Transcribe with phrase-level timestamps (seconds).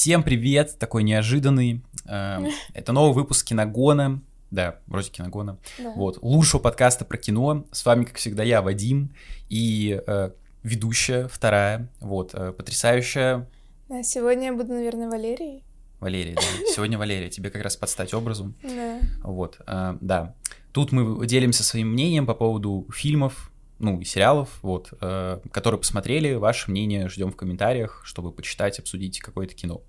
[0.00, 1.82] Всем привет, такой неожиданный.
[2.06, 2.38] Э,
[2.72, 4.22] Это новый выпуск Киногона.
[4.52, 5.58] Да, вроде Киногона.
[5.76, 5.92] Да.
[5.96, 7.64] Вот, лучшего подкаста про кино.
[7.72, 9.12] С вами, как всегда, я, Вадим,
[9.48, 10.30] и э,
[10.62, 13.48] ведущая, вторая, вот, э, потрясающая
[13.88, 15.64] Да, сегодня я буду, наверное, Валерией.
[15.98, 16.36] Валерия.
[16.36, 16.42] да.
[16.72, 18.54] Сегодня Валерия, тебе как раз подстать образу.
[18.62, 19.00] Да.
[19.24, 20.36] Вот, э, да.
[20.70, 26.34] Тут мы делимся своим мнением по поводу фильмов, ну и сериалов, вот, э, которые посмотрели.
[26.34, 29.82] Ваше мнение ждем в комментариях, чтобы почитать, обсудить какое-то кино.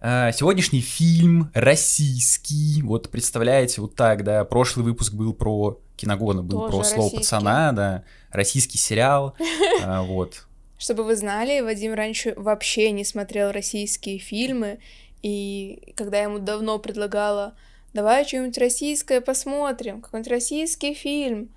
[0.00, 6.60] Э, Сегодняшний фильм российский, вот представляете, вот так, да, прошлый выпуск был про киногона, был
[6.60, 7.16] Тоже про слово российский.
[7.18, 10.46] пацана, да, российский сериал, э, вот.
[10.78, 14.78] Чтобы вы знали, Вадим раньше вообще не смотрел российские фильмы,
[15.22, 17.54] и когда я ему давно предлагала,
[17.92, 21.50] давай что-нибудь российское посмотрим, какой-нибудь российский фильм,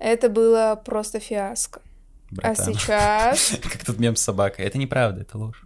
[0.00, 1.80] это было просто фиаско.
[2.32, 2.74] А братан.
[2.74, 3.52] сейчас...
[3.62, 4.64] Как тут мем с собакой.
[4.64, 5.62] Это неправда, это ложь.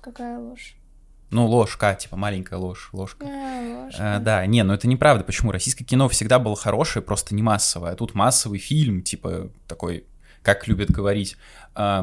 [0.00, 0.76] Какая ложь?
[1.30, 3.24] Ну, ложка, типа маленькая ложь, ложка.
[3.26, 4.16] А.
[4.16, 5.24] Э, да, не, ну это неправда.
[5.24, 5.52] Почему?
[5.52, 7.92] Российское кино всегда было хорошее, просто не массовое.
[7.92, 10.06] А тут массовый фильм, типа такой,
[10.42, 11.36] как любят говорить,
[11.76, 12.02] э,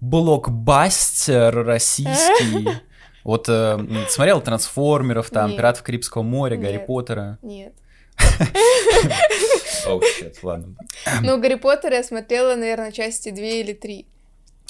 [0.00, 2.68] блокбастер российский.
[3.24, 5.54] Вот э, смотрел трансформеров, там.
[5.54, 6.82] Пиратов Карибского моря, Гарри.
[6.84, 7.38] Поттера.
[7.40, 7.72] Нет.
[9.86, 10.74] Оу, щет, ладно.
[11.22, 14.06] Ну, Гарри Поттера я смотрела, наверное, части две или три.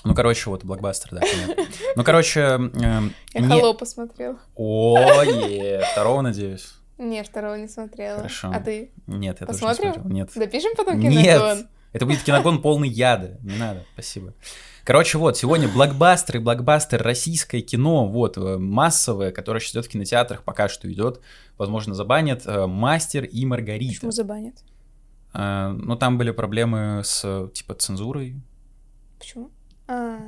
[0.05, 1.64] Ну, короче, вот блокбастер, да, понятно.
[1.95, 4.39] Ну, короче, эм, Я не- Холопа смотрела.
[4.56, 6.75] О, е, второго, надеюсь.
[6.98, 8.17] Не, второго не смотрела.
[8.19, 8.50] Хорошо.
[8.55, 8.91] А ты?
[9.06, 9.86] Нет, я тоже Посмотрим?
[9.89, 10.12] не смотрел.
[10.14, 10.30] Нет.
[10.34, 11.69] Допишем потом Нет, киногон?
[11.92, 13.39] это будет киногон полный яда.
[13.42, 14.34] Не надо, спасибо.
[14.84, 19.89] Короче, вот, сегодня блокбастер и блокбастер российское кино, вот, э, массовое, которое сейчас идет в
[19.89, 21.20] кинотеатрах, пока что идет,
[21.56, 23.94] возможно, забанят, э, «Мастер и Маргарита».
[23.94, 24.64] Почему забанят?
[25.34, 28.41] Э, Ну, там были проблемы с, типа, цензурой.
[29.19, 29.50] Почему?
[29.86, 30.19] А,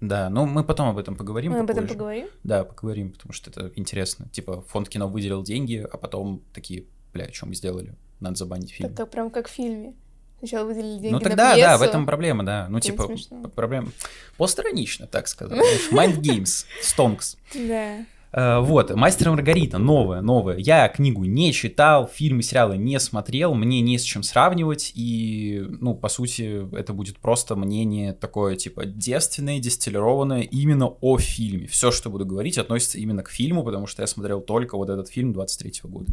[0.00, 1.94] Да, ну, мы потом об этом поговорим мы об этом попозже.
[1.94, 2.26] поговорим?
[2.44, 4.28] Да, поговорим, потому что это интересно.
[4.30, 7.94] Типа, фонд кино выделил деньги, а потом такие, бля, что мы сделали?
[8.20, 8.88] Надо забанить фильм.
[8.88, 9.94] Так как прям как в фильме.
[10.38, 11.68] Сначала выделили деньги Ну на тогда, пьесу.
[11.68, 12.66] да, в этом проблема, да.
[12.68, 13.48] Ну, Это типа, смешно.
[13.48, 13.88] проблема.
[14.36, 15.58] Постранично, так сказать.
[15.92, 17.36] Mind Games, Stonks.
[17.68, 18.04] Да.
[18.30, 20.58] Э, Вот, Мастер и Маргарита, новая, новая.
[20.58, 25.94] Я книгу не читал, фильмы, сериалы не смотрел, мне не с чем сравнивать, и, ну,
[25.94, 31.66] по сути, это будет просто мнение такое, типа, девственное, дистиллированное именно о фильме.
[31.66, 35.08] Все, что буду говорить, относится именно к фильму, потому что я смотрел только вот этот
[35.08, 36.12] фильм 23 года.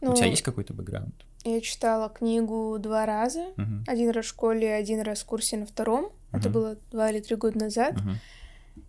[0.00, 1.12] Ну, У тебя есть какой-то бэкграунд?
[1.44, 3.46] Я читала книгу два раза.
[3.56, 6.10] Мгм, Один раз в школе, один раз в курсе на втором.
[6.32, 6.52] Это Мгм.
[6.52, 7.94] было два или три года назад.
[7.94, 8.18] мгм,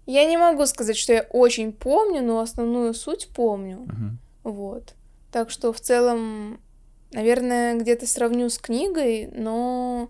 [0.06, 3.78] Я не могу сказать, что я очень помню, но основную суть помню.
[3.86, 4.18] мгм.
[4.44, 4.96] Вот.
[5.32, 6.60] Так что в целом,
[7.12, 10.10] наверное, где-то сравню с книгой, но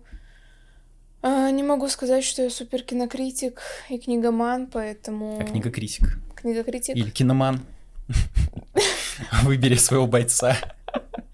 [1.22, 5.38] а, не могу сказать, что я супер кинокритик и книгоман, поэтому...
[5.40, 6.18] А книга критик?
[6.34, 6.96] Книгокритик.
[6.96, 7.60] Или киноман?
[9.44, 10.56] Выбери своего бойца.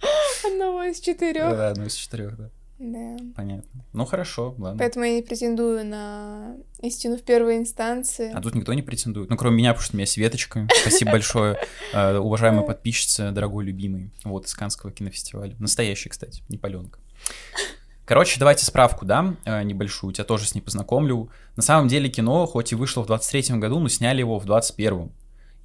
[0.46, 1.50] Одного из четырех.
[1.50, 2.50] Да, одну из четырех, да.
[2.78, 3.16] Да.
[3.34, 3.84] Понятно.
[3.94, 4.78] Ну хорошо, ладно.
[4.78, 8.30] Поэтому я не претендую на истину в первой инстанции.
[8.34, 9.30] А тут никто не претендует.
[9.30, 10.68] Ну, кроме меня, потому что у меня Светочка.
[10.82, 11.58] Спасибо большое,
[11.94, 14.10] э, уважаемая подписчица, дорогой любимый.
[14.24, 15.56] Вот, из Канского кинофестиваля.
[15.58, 16.98] Настоящий, кстати, не паленка.
[18.04, 21.30] Короче, давайте справку дам э, небольшую, тебя тоже с ней познакомлю.
[21.56, 25.12] На самом деле кино, хоть и вышло в 23-м году, но сняли его в 21-м.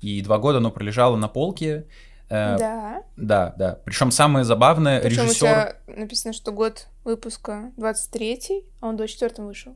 [0.02, 1.86] И два года оно пролежало на полке.
[2.31, 3.03] Э, Да.
[3.18, 3.80] Да, да.
[3.84, 5.38] Причем самое забавное, Причем у режиссер...
[5.38, 9.75] тебя написано, что год выпуска 23-й, а он в 24-м вышел.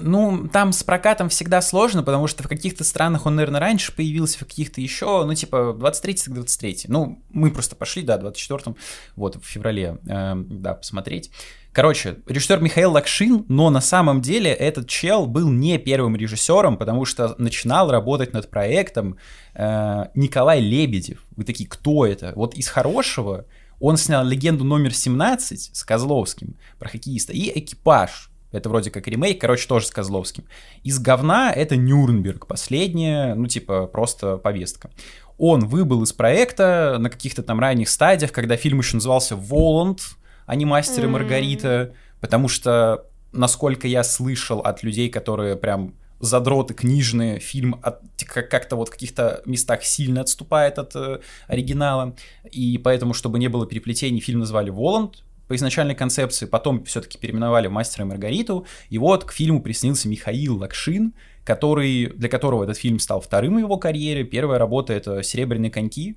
[0.00, 4.38] Ну, там с прокатом всегда сложно, потому что в каких-то странах он, наверное, раньше появился,
[4.38, 8.76] в каких-то еще, ну, типа, 23 так 23 Ну, мы просто пошли, да, в 24-м,
[9.16, 11.30] вот, в феврале, э, да, посмотреть.
[11.72, 17.04] Короче, режиссер Михаил Лакшин, но на самом деле этот чел был не первым режиссером, потому
[17.04, 19.16] что начинал работать над проектом
[19.54, 21.24] э, Николай Лебедев.
[21.36, 22.32] Вы такие, кто это?
[22.34, 23.44] Вот из хорошего
[23.80, 28.27] он снял «Легенду номер 17» с Козловским про хоккеиста и «Экипаж».
[28.50, 30.44] Это вроде как ремейк, короче, тоже с Козловским.
[30.82, 34.90] Из говна это Нюрнберг, последняя, ну, типа, просто повестка.
[35.36, 40.00] Он выбыл из проекта на каких-то там ранних стадиях, когда фильм еще назывался «Воланд»,
[40.46, 41.08] а не «Мастер и.
[41.08, 48.50] Маргарита», потому что, насколько я слышал от людей, которые прям задроты книжные, фильм от- как-
[48.50, 52.16] как-то вот в каких-то местах сильно отступает от э, оригинала,
[52.50, 57.66] и поэтому, чтобы не было переплетений, фильм назвали «Воланд», по изначальной концепции, потом все-таки переименовали
[57.66, 61.14] в «Мастера и Маргариту», и вот к фильму приснился Михаил Лакшин,
[61.44, 64.24] который, для которого этот фильм стал вторым в его карьере.
[64.24, 66.16] Первая работа— это «Серебряные коньки».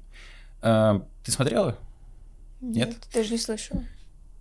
[0.61, 1.77] Э, Ты смотрела?
[2.59, 2.95] Нет?
[3.13, 3.83] Даже не слышала.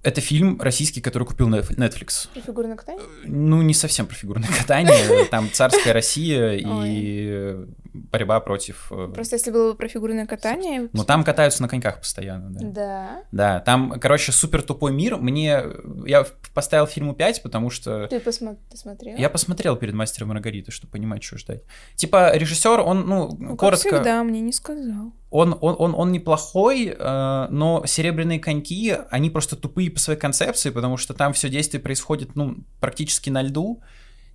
[0.02, 2.28] Это фильм российский, который купил Netflix.
[2.32, 3.04] Про фигурное катание?
[3.24, 5.26] Ну, не совсем про фигурное катание.
[5.26, 7.56] Там царская Россия и
[7.92, 8.90] борьба против...
[8.90, 10.88] э, Просто если было бы про фигурное катание...
[10.92, 12.60] Ну, там катаются на коньках постоянно, да.
[12.70, 13.22] Да.
[13.32, 15.16] Да, там, короче, супер тупой мир.
[15.16, 15.62] Мне...
[16.06, 18.06] Я поставил фильму 5, потому что...
[18.08, 18.56] Ты, посмо...
[18.70, 19.16] ты смотрел?
[19.16, 21.62] Я посмотрел перед «Мастером Маргаритой», чтобы понимать, что ждать.
[21.96, 23.88] Типа, режиссер, он, ну, Ну, как коротко...
[23.88, 25.12] всегда, мне не сказал.
[25.30, 30.70] Он, он, он, он неплохой, э, но «Серебряные коньки», они просто тупые по своей концепции,
[30.70, 33.82] потому что там все действие происходит, ну, практически на льду.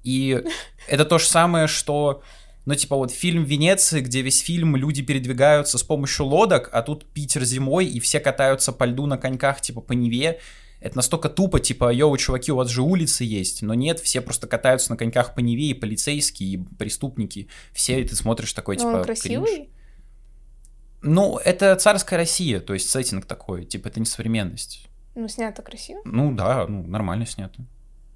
[0.03, 0.43] И
[0.87, 2.21] это то же самое, что,
[2.65, 7.05] ну, типа, вот фильм «Венеции», где весь фильм люди передвигаются с помощью лодок, а тут
[7.05, 10.39] Питер зимой, и все катаются по льду на коньках, типа, по Неве.
[10.81, 13.61] Это настолько тупо, типа, йоу, чуваки, у вас же улицы есть.
[13.61, 17.49] Но нет, все просто катаются на коньках по Неве, и полицейские, и преступники.
[17.71, 19.05] Все, и ты смотришь такой, Но типа, он кринж.
[19.05, 19.69] красивый?
[21.01, 24.87] Ну, это царская Россия, то есть сеттинг такой, типа, это не современность.
[25.13, 26.01] Ну, снято красиво.
[26.03, 27.63] Ну да, ну, нормально снято.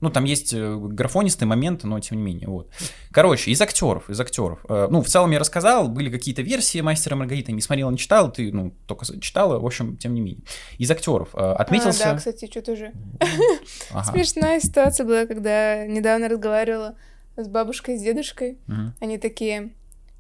[0.02, 2.72] Ну, там есть э, графонистые моменты, но тем не менее, вот.
[3.12, 4.66] Короче, из актеров, из актеров.
[4.70, 7.98] Э, Ну, в целом я рассказал, были какие-то версии Мастера и Маргариты, не смотрела, не
[7.98, 10.44] читала, ты, ну, только читала, в общем, тем не менее.
[10.78, 12.10] Из актеров э, отметился...
[12.10, 12.94] А, да, кстати, что-то уже.
[13.92, 14.12] Ага.
[14.12, 16.96] Смешная ситуация была, когда недавно разговаривала
[17.36, 18.58] с бабушкой с дедушкой.
[18.68, 18.94] Мгм.
[19.00, 19.72] Они такие,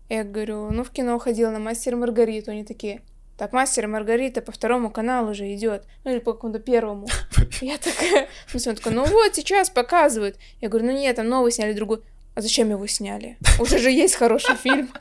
[0.09, 2.51] я говорю, ну в кино ходила на Мастер и Маргариту.
[2.51, 3.01] Они такие,
[3.39, 5.85] так Мастер и Маргарита по второму каналу уже идет.
[6.03, 7.07] Ну или по какому-то первому.
[7.61, 10.35] Я такая, в смысле, он такой, ну вот сейчас показывают.
[10.59, 12.01] Я говорю, ну нет, там новый сняли другой.
[12.35, 13.37] А зачем его сняли?
[13.57, 14.91] Уже же есть хороший фильм.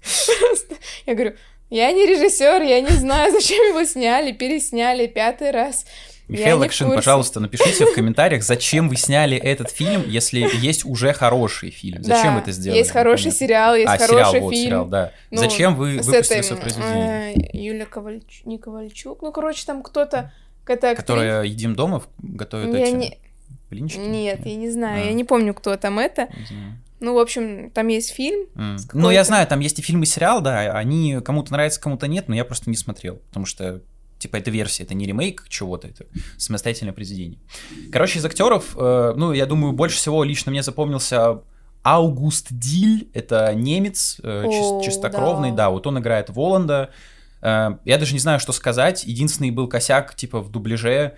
[0.00, 1.36] Просто Я говорю,
[1.68, 5.84] я не режиссер, я не знаю, зачем его сняли, пересняли пятый раз.
[6.30, 6.84] Михаил курсе.
[6.96, 12.02] пожалуйста, напишите в комментариях, зачем вы сняли этот фильм, если есть уже хороший фильм.
[12.02, 12.78] Зачем Да, это сделали?
[12.78, 13.46] Есть хороший Непонятно.
[13.46, 14.64] сериал, есть а, хороший сериал, вот, фильм.
[14.66, 15.12] сериал, да.
[15.30, 17.34] Ну, Зачем вы выпустили свое произведение?
[17.34, 20.32] э, Юля Ковальчук, не Ковальчук, ну, короче, там кто-то,
[20.64, 20.94] актриса.
[21.02, 23.18] Которая едим дома готовит Я эти не-
[23.70, 23.98] блинчики?
[24.00, 25.06] Нет, я не знаю, А.
[25.06, 26.28] я не помню, кто там это.
[27.00, 28.46] Ну, в общем, там есть фильм.
[28.76, 32.06] С Ну, я знаю, там есть и фильм, и сериал, да, они кому-то нравятся, кому-то
[32.08, 33.80] нет, но я просто не смотрел, потому что,
[34.20, 36.06] типа, это версия, это не ремейк чего-то, это
[36.36, 37.40] самостоятельное произведение.
[37.90, 41.40] Короче, из актеров, э, ну, я думаю, больше всего лично мне запомнился
[41.82, 45.56] Аугуст Диль, это немец, э, О, чистокровный, да.
[45.56, 46.90] да, вот он играет Воланда.
[47.40, 51.16] Э, я даже не знаю, что сказать, единственный был косяк, типа, в дубляже,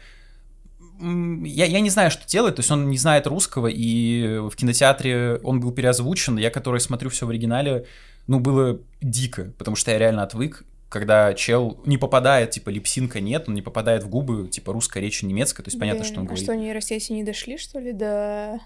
[1.00, 5.40] я, я не знаю, что делать, то есть он не знает русского, и в кинотеатре
[5.42, 7.86] он был переозвучен, я, который смотрю все в оригинале,
[8.28, 13.48] ну, было дико, потому что я реально отвык, когда чел не попадает, типа, липсинка нет,
[13.48, 16.20] он не попадает в губы, типа, русская речь и немецкая, то есть понятно, Блин, что
[16.20, 16.44] он а говорит.
[16.44, 18.60] что, нейросети не дошли, что ли, до...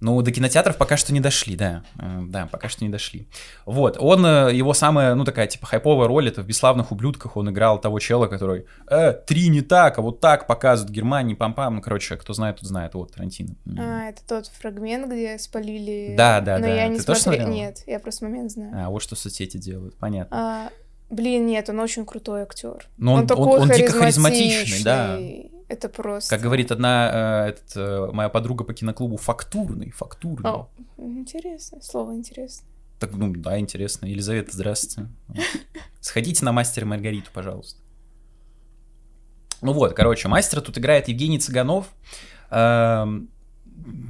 [0.00, 1.84] Ну, до кинотеатров пока что не дошли, да.
[1.98, 3.28] Э, Да, пока что не дошли.
[3.64, 7.50] Вот, он, э, его самая, ну, такая, типа, хайповая роль, это в «Бесславных ублюдках» он
[7.50, 11.80] играл того чела, который, э, три не так, а вот так показывают Германии, пам-пам, ну,
[11.80, 13.56] короче, кто знает, тот знает, вот, Тарантино.
[13.78, 16.14] А, это тот фрагмент, где спалили...
[16.16, 16.74] Да, да, Но да.
[16.74, 17.48] я не Ты смотрела?
[17.48, 18.72] Нет, я просто момент знаю.
[18.76, 20.36] А, вот что соцсети делают, понятно.
[20.36, 20.70] А,
[21.10, 22.88] блин, нет, он очень крутой актер.
[22.96, 25.18] Но он, он, такой он дико харизматичный, да.
[25.68, 26.30] Это просто...
[26.30, 30.48] Как говорит одна, э, этот, э, моя подруга по киноклубу, фактурный, фактурный.
[30.48, 32.68] О, интересно, слово интересно.
[33.00, 34.06] Так, ну, да, интересно.
[34.06, 35.10] Елизавета, здравствуйте.
[36.00, 37.80] Сходите на мастера и Маргариту, пожалуйста.
[39.60, 41.88] Ну вот, короче, мастера тут играет Евгений Цыганов.
[42.50, 43.28] Эм,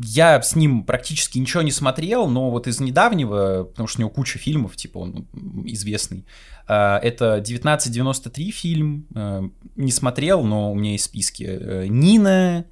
[0.03, 4.11] Я с ним практически ничего не смотрел, но вот из недавнего, потому что у него
[4.11, 5.27] куча фильмов, типа он
[5.65, 6.27] известный,
[6.75, 9.43] это 1993 фильм, э,
[9.77, 11.45] не смотрел, но у меня есть списки.
[11.45, 12.65] Э, Нина,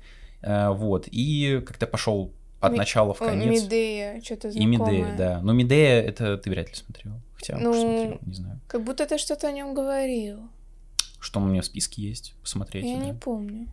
[0.43, 3.63] э, вот, и как-то пошел от Ми- начала в конец.
[3.63, 4.91] Медея, что-то И знакомое.
[4.91, 5.41] Медея, да.
[5.43, 7.21] Но Медея это ты вряд ли смотрел.
[7.37, 8.61] Хотя, может, Ну, смотрел, не знаю.
[8.67, 10.41] Как будто ты что-то о нем говорил.
[11.21, 12.85] Что у меня в списке есть, посмотреть.
[12.87, 13.05] Я да.
[13.05, 13.69] не помню.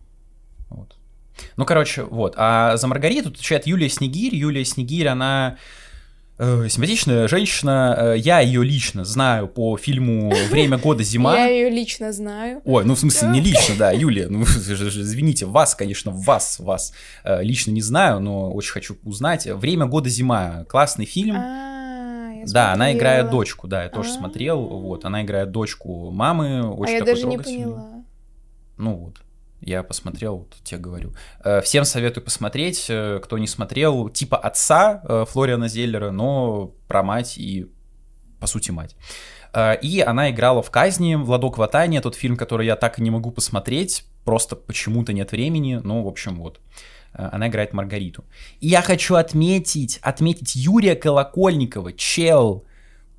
[0.70, 0.96] Вот.
[1.56, 2.34] Ну, короче, вот.
[2.36, 4.34] А за Маргариту отвечает Юлия Снегирь.
[4.34, 5.91] Юлия Снегирь, она э,
[6.38, 7.94] симпатичная женщина.
[7.98, 11.36] Э, Я ее лично знаю по фильму «Время года зима».
[11.36, 12.62] Я ее лично знаю.
[12.64, 16.92] Ой, ну в смысле не лично, да, Юлия, ну извините, вас, конечно, вас, вас
[17.24, 19.46] э, лично не знаю, но очень хочу узнать.
[19.46, 21.36] «Время года зима» классный фильм.
[21.36, 24.12] А, Да, она играет дочку, да, я тоже А.
[24.14, 24.60] смотрел.
[24.62, 27.76] Вот, она играет дочку мамы, А очень такой трогательный.
[28.78, 29.16] Ну вот,
[29.62, 31.12] я посмотрел, вот тебе говорю.
[31.44, 37.02] Э, Всем советую посмотреть, э, кто не смотрел, типа отца э, Флориана Зеллера, но про
[37.02, 37.66] мать и,
[38.40, 38.96] по сути, мать.
[39.82, 43.30] И она играла в «Казни», «Владок Ватания», тот фильм, который я так и не могу
[43.30, 46.58] посмотреть, просто почему-то нет времени, ну, в общем, вот.
[47.12, 48.24] Она играет Маргариту.
[48.60, 52.64] И я хочу отметить, отметить Юрия Колокольникова, чел,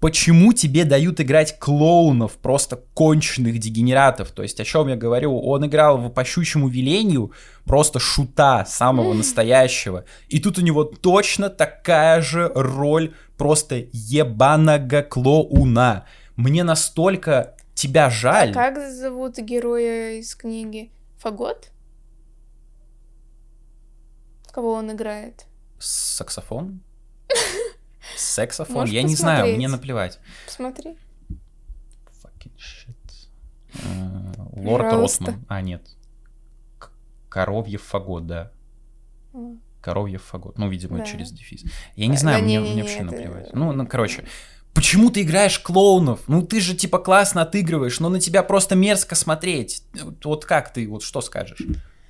[0.03, 4.31] почему тебе дают играть клоунов, просто конченых дегенератов?
[4.31, 5.39] То есть, о чем я говорю?
[5.39, 7.31] Он играл в «По щучьему велению»
[7.63, 10.03] просто шута самого настоящего.
[10.27, 16.05] И тут у него точно такая же роль просто ебаного клоуна.
[16.35, 18.51] Мне настолько тебя жаль.
[18.51, 20.91] А как зовут героя из книги?
[21.19, 21.69] Фагот?
[24.51, 25.45] Кого он играет?
[25.79, 26.81] Саксофон?
[28.23, 28.87] Саксофон?
[28.87, 30.19] Я не знаю, мне наплевать.
[30.45, 30.97] Посмотри.
[32.23, 32.93] Fucking shit.
[34.55, 35.45] Лорд Росман.
[35.47, 35.87] А, нет.
[37.29, 38.51] Коровьев фагот, да.
[39.81, 40.57] Коровьев фагот.
[40.57, 41.05] Ну, видимо, да.
[41.05, 41.65] через дефис.
[41.95, 43.05] Я не знаю, да, мне, не, не, мне вообще это...
[43.05, 43.53] наплевать.
[43.53, 44.23] Ну, ну, короче,
[44.73, 46.21] Почему ты играешь клоунов?
[46.27, 49.83] Ну ты же типа классно отыгрываешь, но на тебя просто мерзко смотреть.
[50.23, 51.61] Вот как ты, вот что скажешь?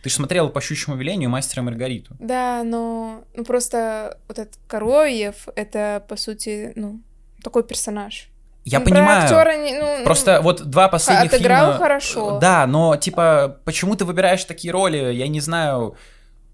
[0.04, 2.14] Ты же смотрела по щучьему велению мастера Маргариту.
[2.20, 7.00] Да, но ну просто вот этот Коровьев это по сути ну
[7.42, 8.28] такой персонаж.
[8.66, 9.24] Я ну, понимаю.
[9.24, 11.78] Актера не, ну, Просто ну, вот два последних отыграл фильма.
[11.78, 12.40] хорошо.
[12.40, 15.14] Да, но типа почему ты выбираешь такие роли?
[15.14, 15.96] Я не знаю.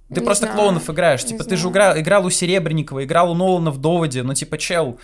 [0.10, 0.60] Ты не просто знаю.
[0.60, 1.24] клоунов играешь.
[1.24, 1.50] Не типа знаю.
[1.50, 5.00] ты же играл, играл у Серебренникова, играл у Нолана в Доводе, но типа чел,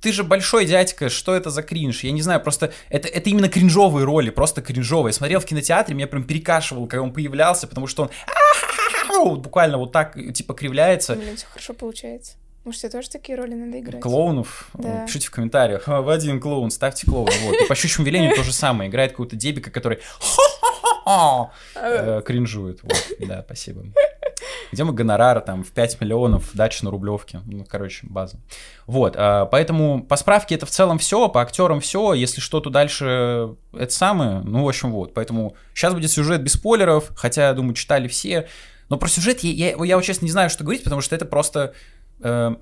[0.00, 2.04] ты же большой дядька, что это за кринж?
[2.04, 5.10] Я не знаю, просто это, это именно кринжовые роли, просто кринжовые.
[5.10, 8.10] Я смотрел в кинотеатре, меня прям перекашивал, когда он появлялся, потому что
[9.10, 11.14] он буквально вот так, типа, кривляется.
[11.16, 12.34] Блин, все хорошо получается.
[12.64, 14.02] Может, тебе тоже такие роли надо играть?
[14.02, 14.68] Клоунов?
[14.74, 15.06] Да.
[15.06, 15.84] Пишите в комментариях.
[15.86, 17.30] Вадим клоун, ставьте клоун.
[17.44, 17.54] Вот.
[17.54, 18.90] И по щучьему велению то же самое.
[18.90, 20.00] Играет какого-то дебика, который
[21.74, 22.80] э, кринжует.
[22.82, 23.06] Вот.
[23.20, 23.84] Да, спасибо.
[24.72, 27.40] Где мы гонорар там в 5 миллионов, дача на Рублевке.
[27.46, 28.38] Ну, короче, база.
[28.86, 32.12] Вот, а, поэтому по справке это в целом все, по актерам все.
[32.14, 34.40] Если что-то дальше, это самое.
[34.40, 35.14] Ну, в общем, вот.
[35.14, 38.48] Поэтому сейчас будет сюжет без спойлеров, хотя, я думаю, читали все.
[38.88, 41.24] Но про сюжет я, я, я вот честно не знаю, что говорить, потому что это
[41.24, 41.74] просто...
[42.20, 42.54] Э,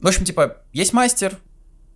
[0.00, 1.36] в общем, типа, есть мастер,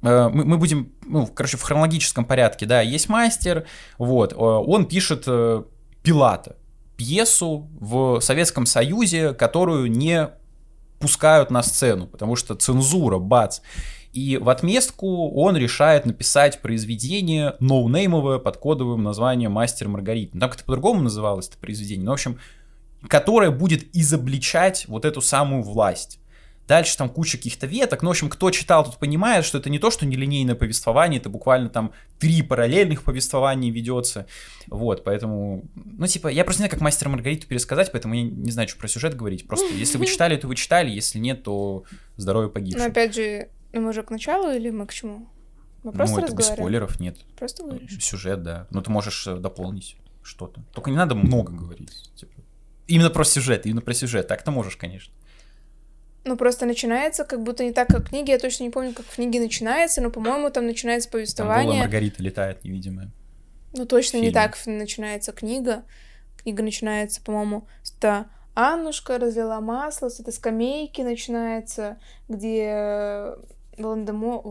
[0.03, 3.67] э, мы, мы будем, ну, короче, в хронологическом порядке, да, есть мастер,
[3.99, 5.63] вот, э, он пишет э,
[6.03, 6.57] Пилата,
[7.03, 10.29] пьесу в Советском Союзе, которую не
[11.01, 13.59] пускают на сцену, потому что цензура, бац.
[14.13, 20.31] И в отместку он решает написать произведение ноунеймовое под кодовым названием «Мастер Маргарита».
[20.35, 22.39] Ну, там как-то по-другому называлось это произведение, но, в общем,
[23.09, 26.21] которое будет изобличать вот эту самую власть.
[26.69, 28.02] Дальше там куча каких-то веток.
[28.02, 31.28] Ну, в общем, кто читал, тот понимает, что это не то, что нелинейное повествование, это
[31.28, 34.26] буквально там три параллельных повествования ведется.
[34.69, 38.50] Вот, поэтому, ну, типа, я просто не знаю, как мастер Маргариту пересказать, поэтому я не
[38.52, 39.47] знаю, что про сюжет говорить.
[39.47, 41.85] Просто, если вы читали, то вы читали, если нет, то
[42.16, 42.81] здоровье погибшим.
[42.81, 45.28] Но опять же, ну, мы уже к началу или мы к чему?
[45.83, 47.19] Мы просто ну, это без спойлеров, нет.
[47.37, 47.99] Просто говоришь.
[48.00, 48.69] Сюжет, да.
[48.71, 50.62] Ну, ты можешь э, дополнить что-то.
[50.73, 52.11] Только не надо много говорить.
[52.14, 52.33] Типа.
[52.87, 54.28] Именно про сюжет, именно про сюжет.
[54.28, 55.12] Так-то можешь, конечно.
[56.25, 58.33] Ну, просто начинается как будто не так, как в книге.
[58.33, 61.73] Я точно не помню, как в книге начинается, но, по-моему, там начинается повествование.
[61.73, 63.11] Там Маргарита летает невидимая.
[63.73, 65.85] Ну, точно не так начинается книга.
[66.43, 67.95] Книга начинается, по-моему, с
[68.55, 71.97] Аннушка разлила масло, с этой скамейки начинается,
[72.29, 73.35] где
[73.79, 74.43] Волан-де-Мо...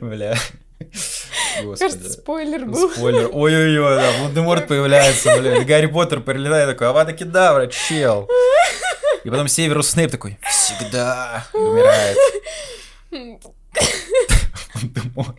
[0.00, 0.34] Бля.
[1.78, 2.90] Кажется, спойлер был.
[2.90, 3.28] Спойлер.
[3.32, 5.64] Ой-ой-ой, да, Волдеморт появляется, блин.
[5.66, 8.28] Гарри Поттер прилетает такой, Авада Кедавра, чел.
[9.24, 12.18] И потом Северус Снейп такой, всегда умирает.
[14.74, 15.38] Волдеморт.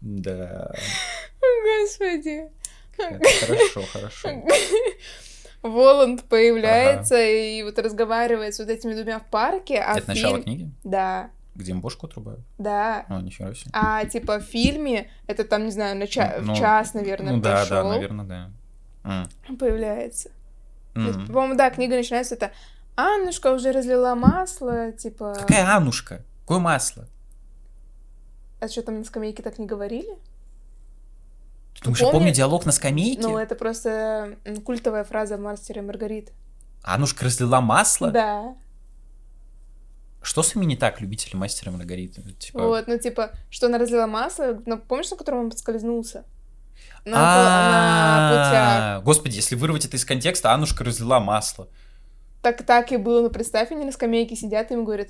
[0.00, 0.72] Да.
[1.80, 2.48] Господи.
[2.96, 4.42] Хорошо, хорошо.
[5.62, 7.24] Воланд появляется ага.
[7.24, 9.78] и вот разговаривает с вот этими двумя в парке.
[9.78, 10.24] А Это фильм...
[10.24, 10.70] начало книги?
[10.82, 11.30] Да.
[11.54, 12.40] Где им бошку отрубают?
[12.58, 13.04] Да.
[13.08, 13.70] О, ничего себе.
[13.74, 17.40] А, типа, в фильме, это там, не знаю, на ча- ну, в час, наверное, Ну
[17.42, 18.50] да, да, наверное, да.
[19.04, 19.56] Mm.
[19.58, 20.30] Появляется.
[20.94, 21.06] Mm.
[21.06, 22.52] Есть, по-моему, да, книга начинается, это
[22.94, 25.34] Аннушка уже разлила масло, типа...
[25.38, 26.22] Какая Аннушка?
[26.42, 27.06] Какое масло?
[28.60, 30.16] А что, там на скамейке так не говорили?
[31.74, 33.20] Ты думаешь, я помню диалог на скамейке?
[33.22, 36.32] Ну, это просто культовая фраза Мастера Маргарит.
[36.82, 38.10] Аннушка разлила масло?
[38.10, 38.54] Да.
[40.22, 42.22] Что с ними не так, любители мастера Маргариты?
[42.38, 42.66] Типа...
[42.66, 46.24] Вот, ну типа, что она разлила масло, ну, помнишь, на котором он подскользнулся?
[47.04, 49.04] На, на путях.
[49.04, 51.68] Господи, если вырвать это из контекста, Аннушка разлила масло.
[52.40, 55.08] Так так и было, ну представь, они на скамейке сидят и им говорят,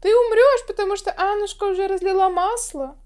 [0.00, 2.96] ты умрешь, потому что Аннушка уже разлила масло.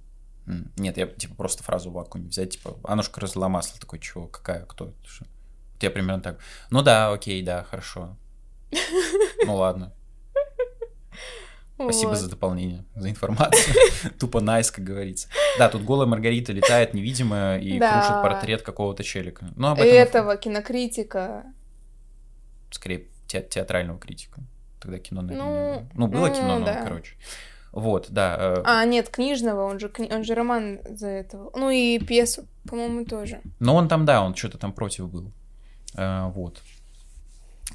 [0.76, 4.64] Нет, я типа просто фразу в вакууме взять, типа, Аннушка разлила масло, такой, чего, какая,
[4.66, 5.24] кто, что?
[5.80, 6.38] Я примерно так.
[6.70, 8.16] Ну да, окей, да, хорошо.
[9.46, 9.94] Ну ладно.
[11.84, 12.18] Спасибо вот.
[12.18, 13.74] за дополнение, за информацию.
[14.18, 15.28] Тупо найс, как говорится.
[15.58, 17.92] Да, тут голая Маргарита летает невидимая и да.
[17.92, 19.48] крушит портрет какого-то челика.
[19.56, 19.88] Ну, об этом...
[19.88, 21.44] Этого, кинокритика.
[22.70, 24.40] Скорее, те- театрального критика.
[24.80, 25.88] Тогда кино, наверное, Ну.
[25.94, 26.82] Ну, было ну, кино, но, да.
[26.82, 27.14] короче.
[27.72, 28.36] Вот, да.
[28.38, 31.52] э, А, нет, книжного, он же, кни- он же роман за этого.
[31.54, 33.40] Ну и пьесу, по-моему, тоже.
[33.60, 35.32] Но он там, да, он что-то там против был.
[35.96, 36.60] Э, вот.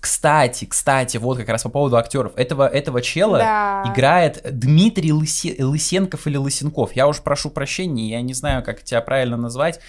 [0.05, 2.33] Кстати, кстати, вот как раз по поводу актеров.
[2.35, 3.83] Этого, этого чела Да.
[3.91, 6.95] играет Дмитрий Лысе- Лысенков или Лысенков.
[6.95, 9.79] Я уж прошу прощения, я не знаю, как тебя правильно назвать.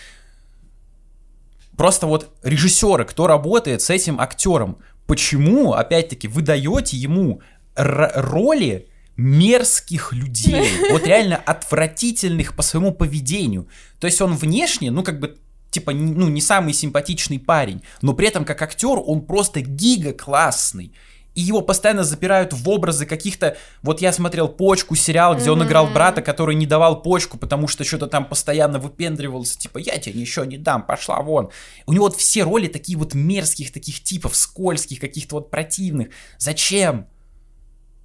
[1.77, 7.43] Просто вот режиссеры, кто работает с этим актером, почему, опять-таки, вы даете ему
[7.75, 13.69] роли мерзких людей, вот реально отвратительных по своему поведению.
[14.01, 15.37] То есть он внешне, ну как бы
[15.77, 20.93] типа, ну, не самый симпатичный парень, но при этом как актер он просто гига классный.
[21.35, 23.59] И его постоянно запирают в образы каких-то...
[23.83, 27.85] Вот я смотрел «Почку» сериал, где он играл брата, который не давал почку, потому что
[27.85, 31.51] что-то там постоянно выпендривался, типа, я тебе ничего не дам, пошла вон.
[31.85, 36.09] У него вот все роли такие вот мерзких таких типов, скользких, каких-то вот противных.
[36.39, 37.07] Зачем?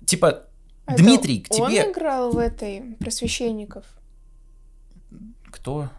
[0.06, 0.44] Типа,
[0.86, 1.86] Это Дмитрий, к тебе...
[1.86, 3.86] Он играл в этой про священников.
[5.46, 5.90] Кто?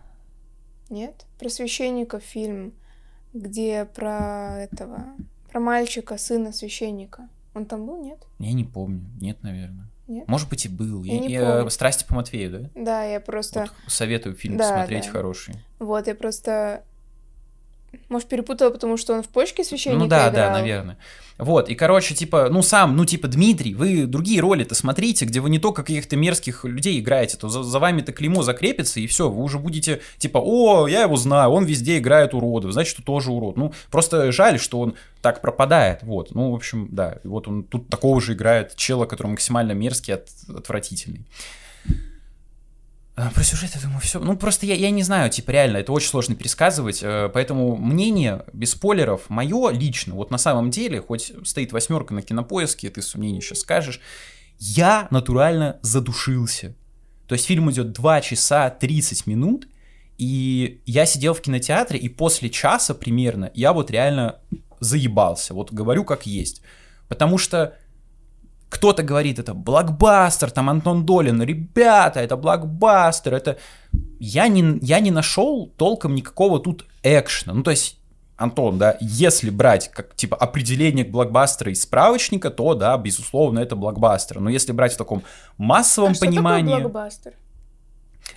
[0.92, 1.24] Нет?
[1.38, 2.74] Про священников фильм,
[3.32, 5.06] где про этого,
[5.50, 7.28] про мальчика, сына священника.
[7.54, 8.18] Он там был, нет?
[8.38, 9.00] Я не помню.
[9.18, 9.86] Нет, наверное.
[10.06, 10.28] Нет?
[10.28, 11.02] Может быть и был.
[11.04, 11.70] Я Я- не я- помню.
[11.70, 12.70] Страсти по Матвею, да?
[12.74, 13.60] Да, я просто...
[13.60, 15.10] Вот советую фильм Да, посмотреть, да.
[15.10, 15.54] хороший.
[15.78, 16.84] Вот, я просто...
[18.10, 20.32] Может, перепутала, потому что он в почке священника Ну да, играл?
[20.32, 20.98] да, наверное.
[21.42, 25.50] Вот, и, короче, типа, ну сам, ну типа, Дмитрий, вы другие роли-то смотрите, где вы
[25.50, 29.42] не только каких-то мерзких людей играете, то за, за вами-то клеймо закрепится, и все, вы
[29.42, 33.56] уже будете, типа, о, я его знаю, он везде играет уродов, значит, что тоже урод.
[33.56, 36.32] Ну, просто жаль, что он так пропадает, вот.
[36.32, 40.14] Ну, в общем, да, и вот он тут такого же играет чела, который максимально мерзкий,
[40.14, 41.24] от- отвратительный.
[43.14, 44.20] А, Про сюжет, я думаю, все.
[44.20, 47.00] Ну, просто я, я не знаю, типа, реально, это очень сложно пересказывать.
[47.02, 52.22] э, Поэтому мнение, без спойлеров, мое лично, вот на самом деле, хоть стоит восьмерка на
[52.22, 54.00] кинопоиске, ты с мнение сейчас скажешь,
[54.58, 56.74] я натурально задушился.
[57.26, 59.68] То есть фильм идет 2 часа 30 минут,
[60.16, 64.36] и я сидел в кинотеатре, и после часа примерно я вот реально
[64.80, 65.52] заебался.
[65.52, 66.62] Вот говорю как есть.
[67.08, 67.76] Потому что
[68.72, 73.58] кто-то говорит, это блокбастер, там Антон Долин, ребята, это блокбастер, это...
[74.18, 77.52] Я не, я не нашел толком никакого тут экшена.
[77.52, 77.98] Ну, то есть,
[78.36, 84.40] Антон, да, если брать как, типа, определение блокбастера из справочника, то, да, безусловно, это блокбастер.
[84.40, 85.22] Но если брать в таком
[85.58, 86.72] массовом а что понимании...
[86.72, 87.34] такое блокбастер?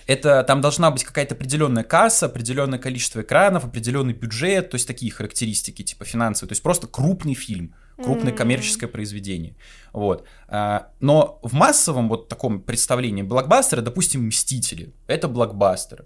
[0.06, 5.10] Это там должна быть какая-то определенная касса, определенное количество экранов, определенный бюджет, то есть такие
[5.10, 8.36] характеристики, типа финансовые, то есть просто крупный фильм, крупное М.
[8.36, 9.56] коммерческое произведение.
[9.92, 10.24] Вот.
[10.48, 16.04] А, Но в массовом вот таком представлении блокбастера, допустим, Мстители, это блокбастер.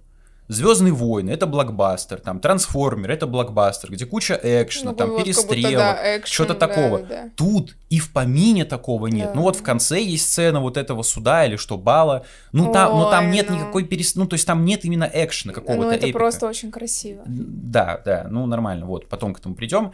[0.49, 5.73] Звездные войны это блокбастер, там Трансформер это блокбастер, где куча экшена, Ну, там вот перестрелок,
[5.79, 6.99] да, экшен, что-то да, такого.
[6.99, 7.31] да.
[7.37, 9.29] Тут и в помине такого нет.
[9.29, 9.35] Да.
[9.37, 12.27] Ну вот в конце есть сцена вот этого суда или что, бала.
[12.51, 13.59] Ну, там, но там Ой, нет ну.
[13.59, 14.17] никакой перес...
[14.17, 16.19] Ну, то есть там нет именно экшена какого-то Ну, это эпика.
[16.19, 17.23] просто очень красиво.
[17.27, 19.93] Да, да, ну нормально, вот, потом к этому придем.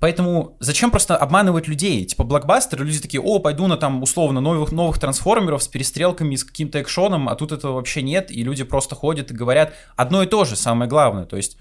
[0.00, 2.04] Поэтому зачем просто обманывать людей?
[2.04, 6.44] Типа блокбастеры, люди такие, о, пойду на там условно новых, новых трансформеров с перестрелками, с
[6.44, 10.26] каким-то экшоном, а тут этого вообще нет, и люди просто ходят и говорят одно и
[10.26, 11.24] то же, самое главное.
[11.24, 11.58] То есть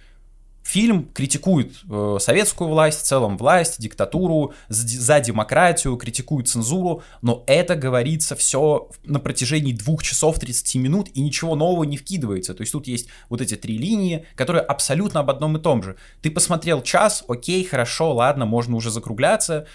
[0.67, 7.75] фильм критикует э, советскую власть, в целом власть, диктатуру, за, демократию, критикует цензуру, но это
[7.75, 12.53] говорится все на протяжении двух часов 30 минут, и ничего нового не вкидывается.
[12.53, 15.95] То есть тут есть вот эти три линии, которые абсолютно об одном и том же.
[16.21, 19.67] Ты посмотрел час, окей, хорошо, ладно, можно уже закругляться.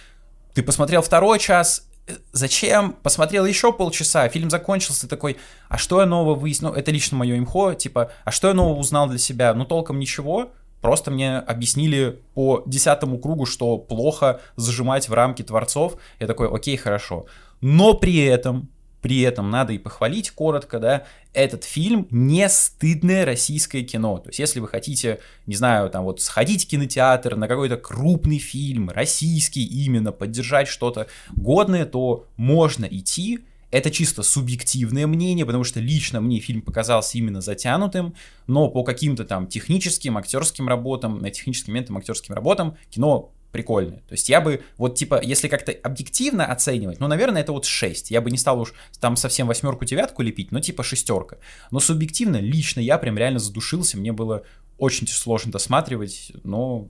[0.53, 2.93] Ты посмотрел второй час, э, Зачем?
[3.03, 5.39] Посмотрел еще полчаса, фильм закончился, такой,
[5.71, 6.69] а что я нового выяснил?
[6.69, 9.55] Ну, это лично мое имхо, типа, а что я нового узнал для себя?
[9.55, 15.97] Ну, толком ничего, Просто мне объяснили по десятому кругу, что плохо зажимать в рамки творцов.
[16.18, 17.25] Я такой, окей, хорошо.
[17.61, 18.68] Но при этом,
[19.01, 24.18] при этом надо и похвалить коротко, да, этот фильм не стыдное российское кино.
[24.18, 28.38] То есть, если вы хотите, не знаю, там вот сходить в кинотеатр на какой-то крупный
[28.38, 33.45] фильм, российский именно, поддержать что-то годное, то можно идти.
[33.73, 38.15] Это чисто субъективное мнение, потому что лично мне фильм показался именно затянутым,
[38.47, 44.01] но по каким-то там техническим, актерским работам, на техническим моментам, актерским работам кино прикольное.
[44.01, 48.11] То есть я бы, вот типа, если как-то объективно оценивать, ну, наверное, это вот 6.
[48.11, 51.39] Я бы не стал уж там совсем восьмерку-девятку лепить, но типа шестерка.
[51.71, 54.45] Но субъективно, лично я прям реально задушился, мне было
[54.77, 56.89] очень сложно досматривать, но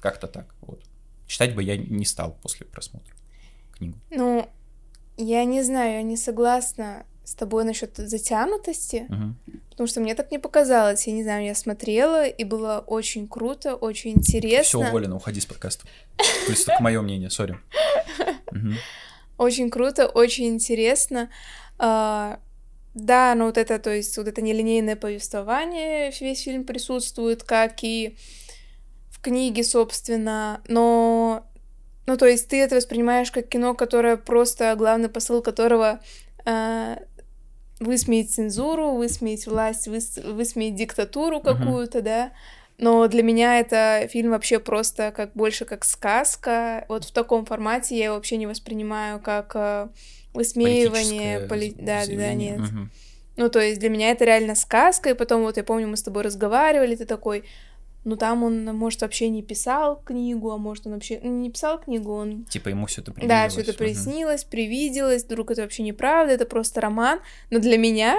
[0.00, 0.82] как-то так, вот.
[1.26, 3.14] Читать бы я не стал после просмотра
[3.78, 3.98] книгу.
[4.10, 4.48] Ну,
[5.18, 9.36] я не знаю, я не согласна с тобой насчет затянутости, Мгм.
[9.70, 11.06] потому что мне так не показалось.
[11.06, 14.80] Я не знаю, я смотрела, и было очень круто, очень Все, интересно.
[14.88, 15.84] уволено, уходи с подкаста.
[16.16, 17.58] То есть только мое мнение, сори.
[19.36, 21.28] Очень круто, очень интересно.
[21.78, 22.40] А,
[22.94, 28.16] да, но вот это, то есть вот это нелинейное повествование, весь фильм присутствует, как и
[29.10, 31.47] в книге, собственно, но,
[32.08, 36.00] ну, то есть ты это воспринимаешь как кино, которое просто, главный посыл которого
[36.46, 36.98] а,
[37.80, 42.32] высмеять цензуру, высмеять власть, выс- высмеять диктатуру какую-то, да,
[42.78, 46.84] но для меня это фильм вообще просто как больше как сказка.
[46.88, 49.88] Вот в таком формате я его вообще не воспринимаю как э,
[50.32, 51.40] высмеивание.
[51.48, 52.58] Поли- Да, да, нет.
[52.60, 52.90] Мгм.
[53.36, 56.02] Ну, то есть для меня это реально сказка, и потом вот я помню, мы с
[56.02, 57.44] тобой разговаривали, ты такой,
[58.04, 61.78] ну там он, может, вообще не писал книгу, а может, он вообще ну, не писал
[61.78, 63.52] книгу, он Типа ему все это да, привиделось.
[63.52, 67.20] все это приснилось, привиделось, вдруг это вообще неправда, это просто роман.
[67.50, 68.16] Но для меня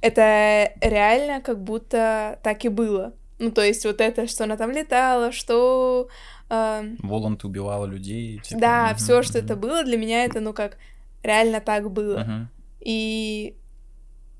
[0.00, 3.14] это реально как будто так и было.
[3.38, 6.08] Ну, то есть вот это, что она там летала, что...
[6.50, 8.40] э, Воланд убивала людей.
[8.40, 9.44] типа, да, мгм, все, что мгм.
[9.46, 10.76] это было, для меня это, ну, как
[11.22, 12.18] реально так было.
[12.18, 12.48] Мгм.
[12.80, 13.54] И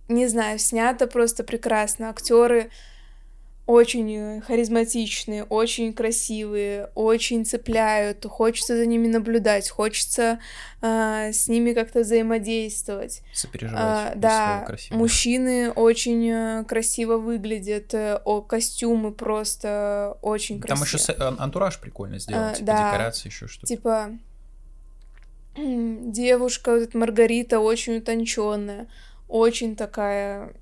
[0.09, 2.11] не знаю, снято просто прекрасно.
[2.11, 2.71] Актеры
[3.69, 8.25] очень э, харизматичные, очень красивые, очень цепляют.
[8.25, 10.39] Хочется за ними наблюдать, хочется
[10.81, 13.21] э, с ними как-то взаимодействовать.
[13.21, 14.07] А, Сопереживать.
[14.15, 21.17] есть да, мужчины очень э, красиво выглядят, э, о, костюмы просто очень Там еще красивые.
[21.19, 22.89] с- ан- антураж прикольно сделан, А, типа да.
[22.91, 23.67] декорации, еще что-то.
[23.67, 24.11] Типа
[25.57, 28.87] девушка, вот эта Маргарита, очень утонченная,
[29.29, 30.53] очень такая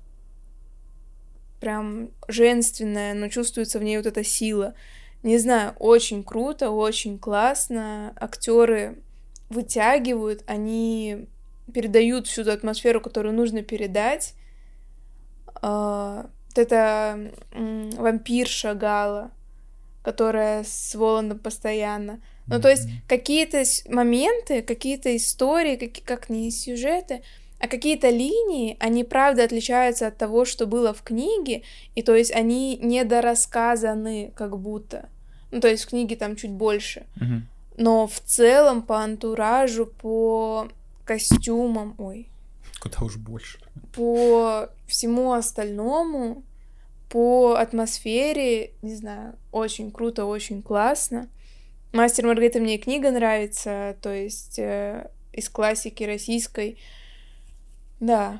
[1.59, 4.73] прям женственная, но чувствуется в ней вот эта сила.
[5.23, 8.13] Не знаю, очень круто, очень классно.
[8.19, 8.99] Актеры
[9.49, 11.27] вытягивают, они
[11.73, 14.33] передают всю ту атмосферу, которую нужно передать.
[15.61, 19.31] А, вот эта вампирша Гала,
[20.03, 22.21] которая с Воландом постоянно.
[22.47, 27.23] Ну, то есть какие-то моменты, какие-то истории, каки- как не сюжеты,
[27.59, 31.63] а какие-то линии, они правда отличаются от того, что было в книге,
[31.95, 35.09] и то есть они недорассказаны как будто.
[35.51, 37.05] Ну, то есть в книге там чуть больше.
[37.15, 37.47] Мгм.
[37.77, 40.67] Но в целом по антуражу, по
[41.05, 42.27] костюмам, ой,
[42.79, 43.59] Куда уж больше.
[43.95, 46.43] по всему остальному,
[47.09, 51.29] по атмосфере, не знаю, очень круто, очень классно.
[51.93, 56.77] Мастер Маргарита мне и книга нравится, то есть э, из классики российской.
[57.99, 58.39] Да.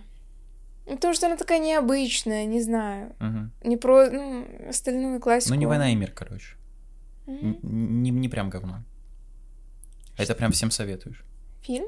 [0.86, 3.14] Потому что она такая необычная, не знаю.
[3.20, 3.52] Мгм.
[3.64, 5.54] Не про ну, остальную классику.
[5.54, 6.56] Ну, не война и мир, короче.
[7.28, 8.84] Н- Не, не прям говно.
[10.18, 11.24] Это прям всем советуешь.
[11.62, 11.88] Фильм?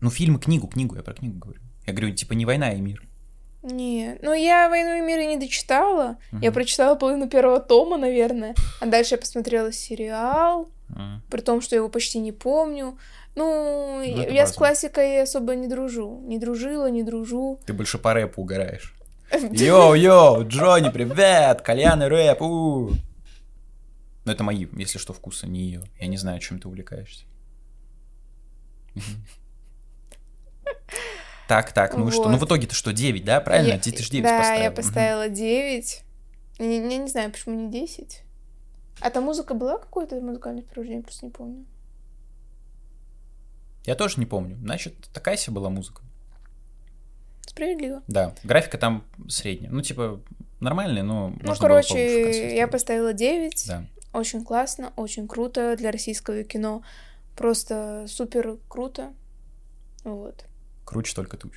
[0.00, 1.60] Ну, фильм и книгу, книгу, я про книгу говорю.
[1.86, 3.02] Я говорю, типа, не война и мир.
[3.62, 6.18] Не, ну я «Войну и мир» и не дочитала.
[6.32, 6.52] Я Мгм.
[6.54, 8.54] прочитала половину первого тома, наверное.
[8.80, 10.68] А дальше я посмотрела сериал.
[10.94, 11.20] М.
[11.30, 12.96] при том, что я его почти не помню.
[13.36, 14.58] Ну, я, это я с база.
[14.58, 16.20] классикой особо не дружу.
[16.24, 17.60] Не дружила, не дружу.
[17.66, 18.94] Ты больше по рэпу угораешь.
[19.30, 21.60] Йоу-йоу, Джонни, привет!
[21.62, 22.90] Кальян и рэп, у
[24.24, 25.82] Ну, это мои, если что, вкусы, не ее.
[26.00, 27.24] Я не знаю, чем ты увлекаешься.
[31.48, 32.28] Так, так, ну и что?
[32.28, 32.46] Ну, в Вот.
[32.48, 33.40] итоге-то что, 9, да?
[33.40, 33.74] Правильно?
[33.74, 34.62] Я- Ты, ты ж 9 да, поставила.
[34.64, 34.76] я Мгм.
[34.76, 36.02] поставила 9.
[36.58, 38.22] Я, не- я не знаю, почему не 10.
[39.00, 41.64] А там музыка была какое-то музыкальное сопровождение, просто не помню.
[43.86, 44.56] Я тоже не помню.
[44.56, 46.02] Значит, такая себе была музыка.
[47.46, 48.02] Справедливо.
[48.08, 49.70] Да, графика там средняя.
[49.70, 50.20] Ну, типа,
[50.60, 53.64] нормальная, но можно ну, было короче, получше в конце я поставила 9.
[53.68, 53.86] Да.
[54.12, 56.82] Очень классно, очень круто для российского кино.
[57.36, 59.12] Просто супер круто.
[60.04, 60.44] Вот.
[60.84, 61.52] Круче только туч.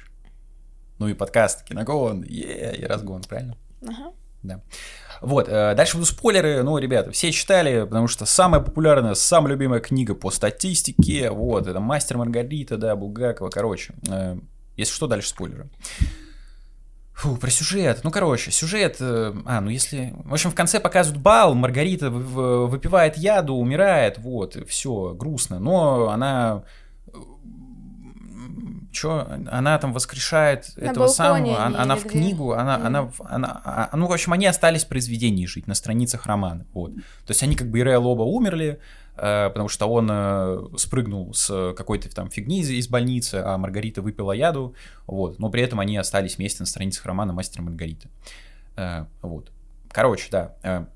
[1.00, 3.58] Ну и подкаст, киногон, е и разгон, правильно?
[3.82, 4.14] Ага.
[5.22, 6.64] Вот, э, дальше будут спойлеры.
[6.64, 11.30] Ну, ребята, все читали, потому что самая популярная, самая любимая книга по статистике.
[11.30, 13.50] Вот, это «Мастер Маргарита», да, Булгакова.
[13.50, 14.38] Короче, э,
[14.78, 15.70] если что, дальше спойлеры.
[17.16, 18.00] Фу, про сюжет.
[18.04, 18.96] Ну, короче, сюжет...
[19.02, 20.14] э, А, ну если...
[20.24, 25.60] В общем, в конце показывают бал, Маргарита выпивает яду, умирает, вот, все, грустно.
[25.60, 26.64] Но она...
[28.92, 32.78] Чё, она там воскрешает На этого самого, балконе она, они она или в книгу, она,
[32.78, 32.88] Мгм.
[32.88, 36.94] она, она, а- ну, в общем, они остались в произведении жить, на страницах романа, вот.
[36.96, 38.80] То есть они как бы и Рея Лоба умерли,
[39.16, 44.02] э, потому что он э, спрыгнул с какой-то там фигни из, из больницы, а Маргарита
[44.02, 44.74] выпила яду,
[45.06, 45.40] вот.
[45.40, 48.08] Но при этом они остались вместе на страницах романа «Мастер Маргарита».
[48.76, 49.52] Э, вот.
[49.92, 50.88] Короче, да.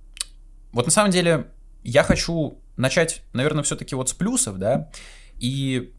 [0.72, 1.48] вот на самом деле
[1.84, 4.89] я хочу начать, наверное, все-таки вот с плюсов, да,
[5.39, 5.92] и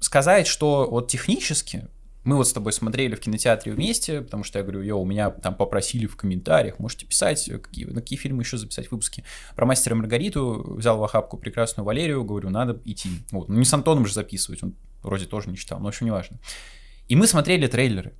[0.00, 1.88] сказать, что вот технически
[2.26, 5.30] мы вот с тобой смотрели в кинотеатре вместе, потому что я говорю, йоу, у меня
[5.30, 9.22] там попросили в комментариях, можете писать, какие, на какие фильмы еще записать выпуски.
[9.54, 13.10] Про «Мастера Маргариту» взял в охапку прекрасную Валерию, говорю, надо идти.
[13.30, 16.10] Вот, ну не с Антоном же записывать, он вроде тоже не читал, но еще не
[16.10, 16.38] важно.
[17.06, 18.12] И мы смотрели трейлеры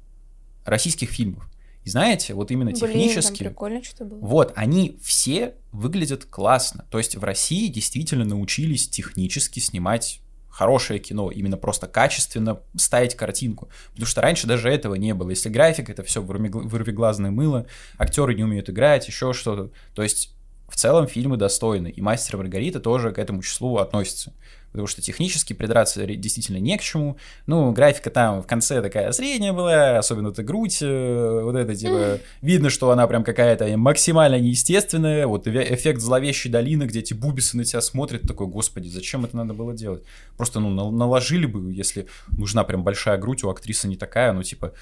[0.65, 1.51] российских фильмов.
[1.83, 3.45] И знаете, вот именно Блин, технически...
[3.45, 4.19] прикольно что-то было.
[4.21, 6.85] Вот, они все выглядят классно.
[6.91, 10.21] То есть в России действительно научились технически снимать
[10.57, 13.69] хорошее кино, именно просто качественно ставить картинку.
[13.91, 15.29] Потому что раньше даже этого не было.
[15.29, 17.67] Если график, это все вырвиглазное мыло,
[17.99, 19.71] актеры не умеют играть, еще что-то.
[19.95, 20.35] То есть
[20.67, 21.89] в целом фильмы достойны.
[21.89, 24.33] И «Мастер Маргарита» тоже к этому числу относится
[24.71, 27.17] потому что технически придраться действительно не к чему.
[27.47, 32.19] Ну, графика там в конце такая средняя была, особенно эта грудь, э, вот это, типа,
[32.43, 37.65] видно, что она прям какая-то максимально неестественная, вот эффект зловещей долины, где эти бубисы на
[37.65, 40.05] тебя смотрят, такой, господи, зачем это надо было делать?
[40.37, 44.75] Просто, ну, наложили бы, если нужна прям большая грудь, у актрисы не такая, ну, типа,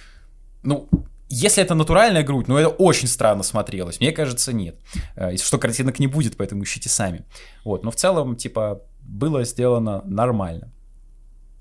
[0.62, 0.88] ну,
[1.28, 3.98] если это натуральная грудь, ну это очень странно смотрелось.
[3.98, 4.76] Мне кажется, нет.
[5.16, 7.24] Э, что картинок не будет, поэтому ищите сами.
[7.64, 10.72] Вот, но в целом, типа, было сделано нормально.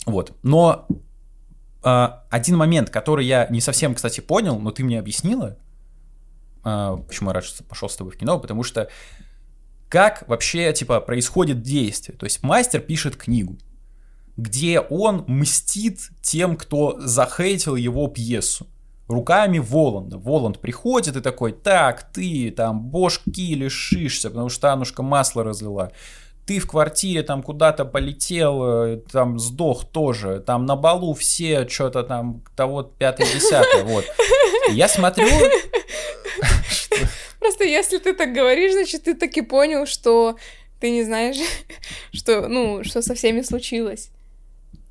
[0.05, 0.33] Вот.
[0.43, 0.87] Но
[1.83, 5.57] э, один момент, который я не совсем, кстати, понял, но ты мне объяснила,
[6.63, 8.89] э, почему я рад, что пошел с тобой в кино, потому что
[9.89, 12.17] как вообще, типа, происходит действие.
[12.17, 13.57] То есть мастер пишет книгу,
[14.37, 18.67] где он мстит тем, кто захейтил его пьесу
[19.07, 20.17] руками Воланда.
[20.17, 25.91] Воланд приходит и такой, так, ты там бошки лишишься, потому что Анушка масло разлила
[26.45, 32.03] ты в квартире там куда-то полетел, э, там сдох тоже, там на балу все что-то
[32.03, 34.05] там того пятое десятое, вот.
[34.69, 35.27] Я смотрю...
[37.39, 40.37] Просто если ты так говоришь, значит, ты таки понял, что
[40.79, 41.37] ты не знаешь,
[42.13, 44.09] что, ну, что со всеми случилось.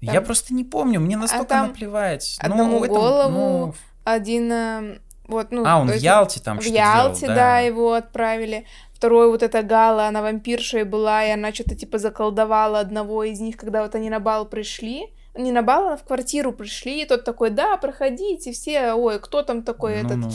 [0.04, 0.14] Там.
[0.14, 2.36] Я просто не помню, мне настолько а наплевать.
[2.42, 3.74] Ну, одному ну, голову, ну...
[4.04, 7.36] один э, вот, ну, а, он в Ялте там В Ялте, делал, да.
[7.36, 8.66] да, его отправили.
[9.02, 13.56] Второй вот эта Гала, она вампиршей была, и она что-то типа заколдовала одного из них,
[13.56, 15.12] когда вот они на бал пришли.
[15.34, 19.42] Не на бал, а в квартиру пришли, и тот такой, да, проходите, все, ой, кто
[19.42, 20.30] там такой ну, этот, ну.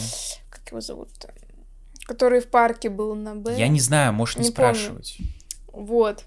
[0.49, 1.33] как его зовут-то,
[2.07, 3.55] который в парке был на Б.
[3.57, 5.15] Я не знаю, можешь не, не спрашивать.
[5.67, 5.87] Помню.
[5.87, 6.25] Вот.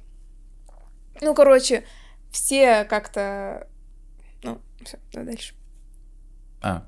[1.20, 1.84] Ну, короче,
[2.32, 3.68] все как-то,
[4.42, 5.54] ну, все, дальше.
[6.62, 6.86] А,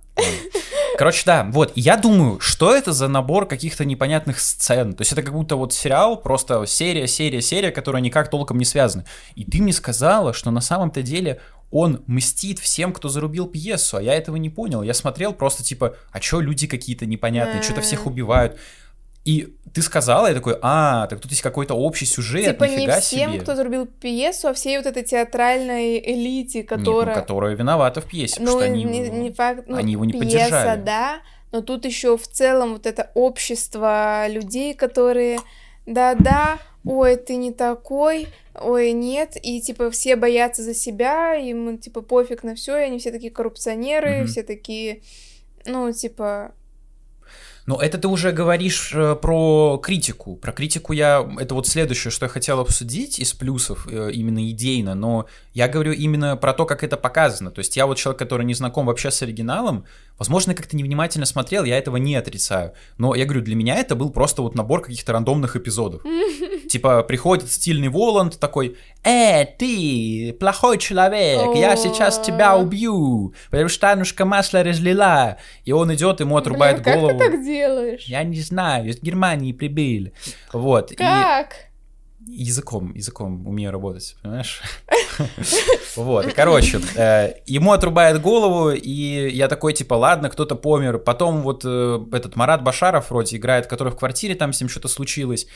[0.99, 4.93] Короче, да, вот, я думаю, что это за набор каких-то непонятных сцен.
[4.93, 8.65] То есть это как будто вот сериал, просто серия, серия, серия, которая никак толком не
[8.65, 9.05] связаны.
[9.35, 14.03] И ты мне сказала, что на самом-то деле он мстит всем, кто зарубил пьесу, а
[14.03, 14.83] я этого не понял.
[14.83, 18.59] Я смотрел просто типа, а чё люди какие-то непонятные, что-то всех убивают.
[19.25, 23.01] И ты сказала, я такой, а, так тут есть какой-то общий сюжет, типа нифига не
[23.01, 23.41] всем, себе.
[23.41, 27.07] кто зарубил пьесу, а всей вот этой театральной элите, которая...
[27.07, 29.93] Нет, ну, которая виновата в пьесе, ну, потому что они, не, не факт, ну, они
[29.93, 30.83] его не пьеса, поддержали.
[30.83, 31.21] да,
[31.53, 35.39] но тут еще в целом вот это общество людей, которые,
[35.87, 42.03] да-да, ой, ты не такой, ой, нет, и типа все боятся за себя, им типа
[42.03, 44.27] пофиг на все, и они все такие коррупционеры, mm-hmm.
[44.27, 45.03] все такие,
[45.65, 46.53] ну, типа,
[47.67, 50.37] но это ты уже говоришь э, про критику.
[50.37, 51.29] Про критику я...
[51.39, 55.93] Это вот следующее, что я хотел обсудить из плюсов э, именно идейно, но я говорю
[55.93, 57.51] именно про то, как это показано.
[57.51, 59.85] То есть я вот человек, который не знаком вообще с оригиналом,
[60.19, 62.73] возможно, как-то невнимательно смотрел, я этого не отрицаю.
[62.99, 66.03] Но я говорю, для меня это был просто вот набор каких-то рандомных эпизодов.
[66.69, 73.93] Типа приходит стильный Воланд такой, «Э, ты, плохой человек, я сейчас тебя убью, потому что
[73.93, 75.39] Анушка масло разлила».
[75.65, 77.19] И он идет, ему отрубает голову.
[77.19, 78.05] как ты так делаешь?
[78.05, 80.13] Я не знаю, из Германии прибили.
[80.53, 80.93] Вот.
[80.97, 81.72] Как?
[82.27, 84.63] Языком, языком умею работать, понимаешь?
[85.95, 90.99] Вот, короче, э, ему отрубает голову, и я такой, типа, ладно, кто-то помер.
[90.99, 94.89] Потом вот э, этот Марат Башаров вроде играет, который в квартире, там с ним что-то
[94.89, 95.47] случилось.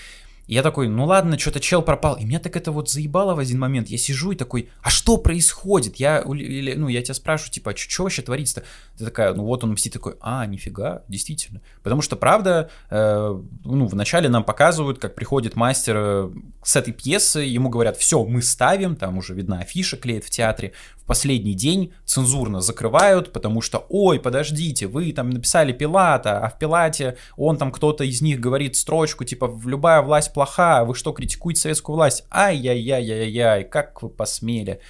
[0.46, 2.16] Я такой, ну ладно, что-то чел пропал.
[2.16, 3.88] И меня так это вот заебало в один момент.
[3.88, 5.96] Я сижу и такой, а что происходит?
[5.96, 8.64] Я, или, ну, я тебя спрашиваю, типа, а что вообще творится-то?
[8.96, 11.62] Ты такая, ну вот он мстит такой, а, нифига, действительно.
[11.82, 16.30] Потому что, правда, э, ну, вначале нам показывают, как приходит мастер э,
[16.62, 20.72] с этой пьесы, ему говорят, все, мы ставим, там уже видна афиша клеит в театре,
[21.06, 27.16] последний день цензурно закрывают, потому что, ой, подождите, вы там написали Пилата, а в Пилате
[27.36, 31.96] он там кто-то из них говорит строчку, типа, любая власть плоха, вы что, критикуете советскую
[31.96, 32.24] власть?
[32.30, 34.80] Ай-яй-яй-яй-яй, как вы посмели?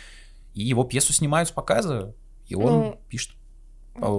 [0.55, 2.15] И его пьесу снимают с показа,
[2.49, 3.01] и он ну...
[3.09, 3.33] пишет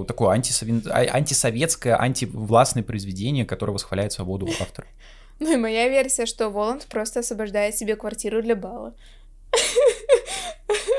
[0.07, 0.87] такое антисовет...
[0.87, 4.87] А, антисоветское, антивластное произведение, которое восхваляет свободу автора.
[5.39, 8.95] Ну и моя версия, что Воланд просто освобождает себе квартиру для бала.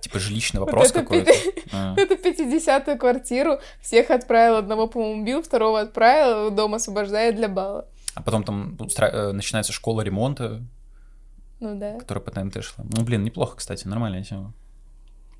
[0.00, 1.32] Типа жилищный вопрос это какой-то.
[1.72, 1.94] А.
[1.96, 7.86] Это 50-ю квартиру, всех отправил, одного, по-моему, убил, второго отправил, дом освобождает для бала.
[8.16, 10.62] А потом там устра- э, начинается школа ремонта,
[11.60, 11.96] Ну да.
[12.00, 12.84] которая по ТНТ шла.
[12.92, 14.52] Ну, блин, неплохо, кстати, нормальная тема.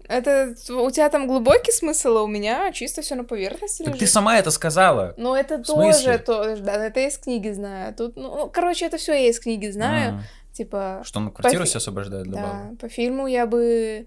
[0.06, 4.00] Это у тебя там глубокий смысл, а у меня чисто все на поверхности Так лежит.
[4.00, 5.14] ты сама это сказала.
[5.16, 7.92] Ну, это тоже, то, да, это я из книги знаю.
[7.94, 10.14] Тут, ну, ну, короче, это все я из книги знаю.
[10.14, 10.22] А,
[10.60, 12.68] Типа, Что он квартиру себе освобождает для бала?
[12.70, 14.06] да, по фильму я бы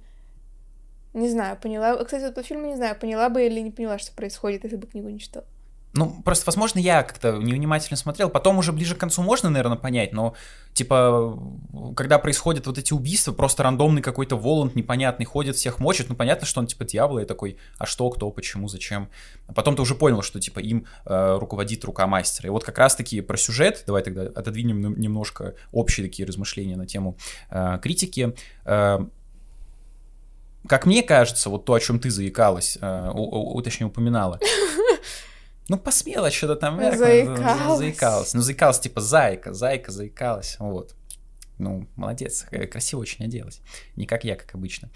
[1.14, 1.96] не знаю, поняла.
[2.04, 4.86] Кстати, вот по фильму не знаю, поняла бы или не поняла, что происходит, если бы
[4.86, 5.48] книгу не читала.
[5.96, 8.30] Ну, просто, возможно, я как-то невнимательно смотрел.
[8.30, 10.34] Потом уже ближе к концу можно, наверное, понять, но,
[10.74, 11.38] типа,
[11.96, 16.48] когда происходят вот эти убийства, просто рандомный какой-то Воланд непонятный ходит, всех мочит, ну, понятно,
[16.48, 19.08] что он, типа, дьявол, и такой, а что, кто, почему, зачем.
[19.48, 22.48] А потом ты уже понял, что, типа, им э, руководит рука мастера.
[22.48, 26.88] И вот как раз-таки про сюжет, давай тогда отодвинем нем- немножко общие такие размышления на
[26.88, 27.18] тему
[27.52, 28.36] э, критики.
[28.66, 28.98] Э,
[30.66, 34.40] как мне кажется, вот то, о чем ты заикалась, э, у- у- точнее, упоминала,
[35.70, 36.78] ну, посмела что-то там.
[36.80, 37.78] Заикалась.
[37.78, 38.34] Заикалась.
[38.34, 40.96] Ну, заикалась, типа, зайка, зайка заикалась, вот.
[41.58, 43.62] Ну, молодец, э, красиво очень оделась.
[43.96, 44.90] Не как я, как обычно.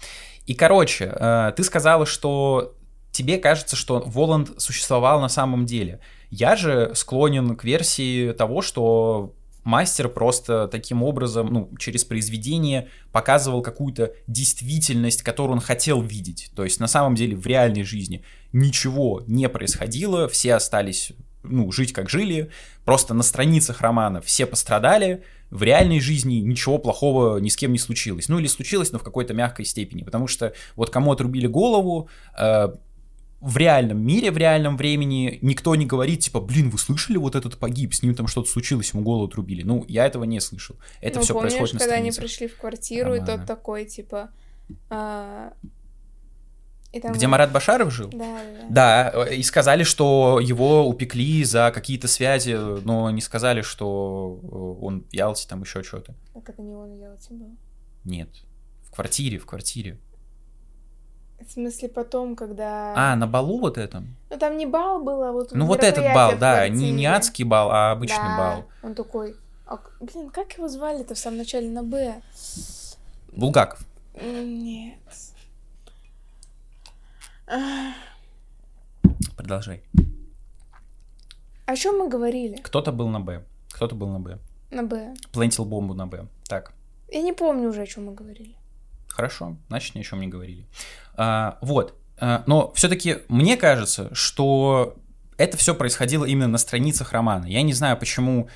[0.46, 2.74] И, короче, э, ты сказала, что
[3.12, 6.00] тебе кажется, что Воланд существовал на самом деле.
[6.30, 13.62] Я же склонен к версии того, что мастер просто таким образом, ну, через произведение показывал
[13.62, 16.50] какую-то действительность, которую он хотел видеть.
[16.54, 21.92] То есть на самом деле в реальной жизни ничего не происходило, все остались, ну, жить
[21.92, 22.50] как жили,
[22.84, 27.78] просто на страницах романа все пострадали, в реальной жизни ничего плохого ни с кем не
[27.78, 28.28] случилось.
[28.28, 32.08] Ну или случилось, но в какой-то мягкой степени, потому что вот кому отрубили голову,
[32.38, 32.68] э,
[33.40, 37.56] в реальном мире, в реальном времени никто не говорит, типа, блин, вы слышали, вот этот
[37.56, 39.62] погиб, с ним там что-то случилось, ему голову отрубили.
[39.62, 40.76] Ну, я этого не слышал.
[41.00, 42.38] Это ну, все помнишь, происходит на когда они страницах.
[42.38, 43.38] пришли в квартиру, и романа.
[43.38, 44.30] тот такой, типа...
[44.90, 45.77] а, и
[47.00, 48.08] там Где Марат Башаров жил?
[48.12, 49.26] Да, да, да.
[49.28, 52.52] И сказали, что его упекли за какие-то связи,
[52.84, 56.14] но не сказали, что э, он в Ялте, там еще что-то.
[56.34, 57.50] Так это не он в Ялте был.
[58.04, 58.28] Нет.
[58.82, 59.98] В квартире, в квартире.
[61.46, 62.94] В смысле, потом, когда...
[62.96, 64.16] А, на балу вот этом?
[64.28, 67.44] Ну, там не бал был, а вот Ну, вот этот бал, да, не, не адский
[67.44, 68.64] бал, а обычный Да, бал.
[68.82, 69.36] он такой...
[69.66, 72.22] «А блин, как его звали-то в самом начале на Б?
[73.32, 73.80] Булгаков.
[74.14, 74.98] Нет.
[79.36, 79.82] Продолжай.
[81.66, 82.56] О чем мы говорили?
[82.62, 84.38] Кто-то был на Б, кто-то был на Б.
[84.70, 85.14] На Б.
[85.32, 86.26] Плентил бомбу на Б.
[86.46, 86.72] Так,
[87.10, 88.54] Я не помню уже, о чем мы говорили.
[89.08, 90.66] хорошо, значит, ни о чем не говорили.
[91.14, 94.96] А, вот, А, но все-таки мне кажется, что
[95.36, 97.46] это все происходило именно на страницах романа.
[97.46, 98.48] Я не знаю, почему...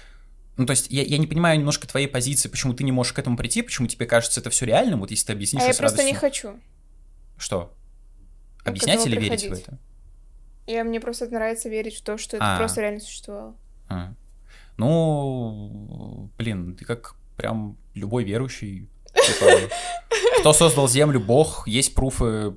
[0.57, 3.18] Ну, то есть, я, я не понимаю немножко твоей позиции, почему ты не можешь к
[3.18, 6.02] этому прийти, почему тебе кажется это все реальным, вот если ты объяснишь а я просто
[6.05, 6.20] не радостью.
[6.20, 6.61] хочу.
[7.38, 7.72] Что?
[8.64, 9.66] Объяснять или верить в приходить.
[9.68, 9.79] это?
[10.66, 12.59] Я мне просто нравится верить в то, что это А.
[12.59, 13.57] просто реально существовало.
[13.88, 14.12] А.
[14.77, 18.88] Ну, блин, ты как прям любой верующий.
[19.14, 19.46] Типа,
[20.40, 21.20] кто создал землю?
[21.20, 21.66] Бог.
[21.66, 22.57] Есть пруфы.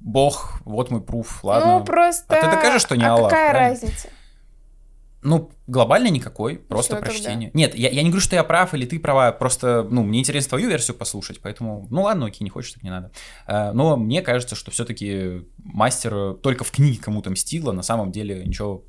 [0.00, 1.78] Бог, вот мой пруф, ладно.
[1.78, 2.36] Ну, просто...
[2.36, 3.80] А ты докажешь, что не а Аллах, какая правильно?
[3.80, 4.08] разница?
[5.22, 7.06] Ну, глобально никакой, просто тогда.
[7.10, 7.50] прочтение.
[7.54, 10.50] Нет, я, я не говорю, что я прав или ты права, просто, ну, мне интересно
[10.50, 13.12] твою версию послушать, поэтому, ну ладно, окей, не хочешь, так не надо.
[13.46, 18.10] А, Но мне кажется, что все-таки мастер только в книге кому-то мстил, а на самом
[18.10, 18.84] деле ничего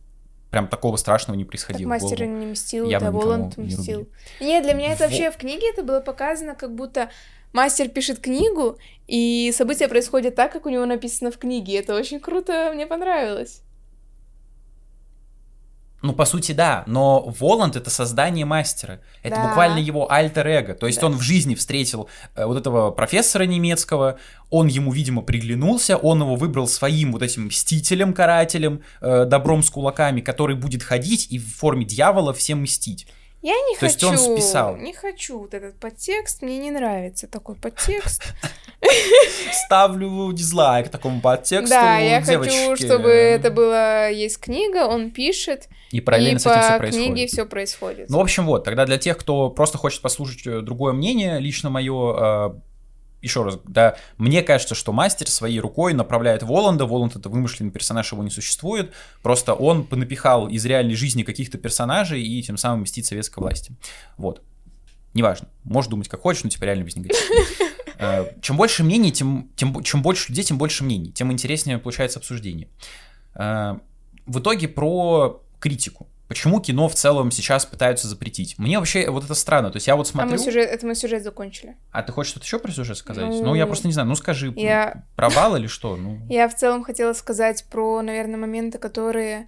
[0.50, 1.90] прям такого страшного не Так происходило.
[1.90, 4.00] мастер Голову не мстил, да, Воланд не мстил.
[4.00, 4.14] рубили.
[4.40, 7.10] Нет, для меня это Во- вообще в книге это было показано, как будто
[7.54, 11.78] мастер пишет книгу, и события происходят так, как у него написано в книге.
[11.80, 13.62] Это очень круто, мне понравилось.
[16.04, 19.00] Ну, по сути, да, но Воланд это создание мастера.
[19.24, 19.48] Это Да.
[19.48, 20.74] буквально его альтер-эго.
[20.74, 21.06] То есть Да.
[21.06, 24.18] он в жизни встретил э, вот этого профессора немецкого,
[24.50, 29.70] он ему, видимо, приглянулся, он его выбрал своим вот этим мстителем, карателем, э, добром с
[29.70, 33.08] кулаками, который будет ходить и в форме дьявола всем мстить.
[33.44, 34.78] Я не То есть хочу, он списал.
[34.78, 38.24] не хочу вот этот подтекст, мне не нравится такой подтекст.
[39.66, 41.70] Ставлю дизлайк такому подтексту.
[41.70, 46.62] Да, я хочу, чтобы это было, есть книга, он пишет, И параллельно и с этим
[46.62, 47.06] все происходит.
[47.06, 48.10] книге все происходит.
[48.10, 51.70] Ну, в общем, вот, тогда для тех, кто просто хочет послушать э, другое мнение, лично
[51.70, 52.56] мое,
[53.24, 58.12] еще раз, да, мне кажется, что мастер своей рукой направляет Воланда, Воланд это вымышленный персонаж,
[58.12, 58.92] его не существует,
[59.24, 63.76] просто он понапихал из реальной жизни каких-то персонажей и тем самым мстит советской власти.
[64.18, 64.42] Вот.
[65.14, 67.20] Неважно, можешь думать как хочешь, но типа реально без негатива.
[68.00, 72.18] Э, Чем больше мнений, тем, тем, чем больше людей, тем больше мнений, тем интереснее получается
[72.18, 72.68] обсуждение.
[73.36, 73.76] Э,
[74.26, 76.08] В итоге про критику.
[76.34, 78.58] Почему кино в целом сейчас пытаются запретить?
[78.58, 79.70] Мне вообще вот это странно.
[79.70, 80.30] То есть я вот смотрю...
[80.30, 81.76] А мы сюжет, это мы сюжет закончили.
[81.92, 83.26] А ты хочешь что-то еще про сюжет сказать?
[83.30, 84.10] Ну, Ну, я просто не знаю.
[84.10, 85.96] Ну, скажи, я- провал или что?
[85.96, 89.48] Ну, Я в целом хотела сказать про, наверное, моменты, которые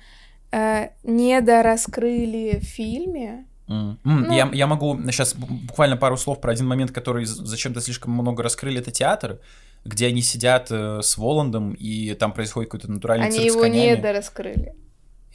[0.51, 3.47] э, недораскрыли в фильме.
[3.67, 3.99] м.
[4.05, 8.11] М, Ну- я, я могу сейчас буквально пару слов про один момент, который зачем-то слишком
[8.13, 8.79] много раскрыли.
[8.79, 9.39] Это театр,
[9.83, 14.75] где они сидят э, с Воландом, и там происходит какой-то натуральный Они цирк его недораскрыли.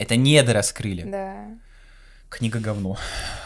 [0.01, 1.03] Это недораскрыли.
[1.03, 1.45] Да.
[2.29, 2.97] Книга говно.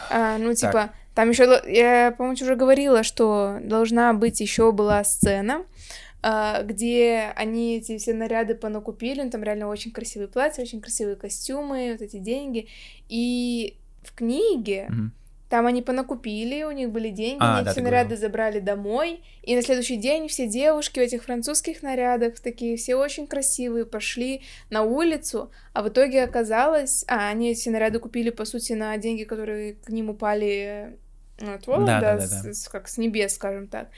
[0.09, 5.63] А, ну, типа, там еще, я, по-моему, уже говорила, что должна быть еще была сцена,
[6.21, 11.17] а, где они эти все наряды понакупили, ну, там реально очень красивые платья, очень красивые
[11.17, 12.69] костюмы, вот эти деньги.
[13.09, 15.11] И в книге Мгм.
[15.49, 18.21] Там они понакупили, у них были деньги, А, они да, все наряды говорила.
[18.27, 23.27] забрали домой, и на следующий день все девушки в этих французских нарядах, такие все очень
[23.27, 28.73] красивые, пошли на улицу, а в итоге оказалось, а, они эти наряды купили, по сути,
[28.73, 30.97] на деньги, которые к ним упали
[31.39, 32.53] ну, от Воланда, Да-да-да-да.
[32.53, 33.89] с- с- как с небес, скажем так.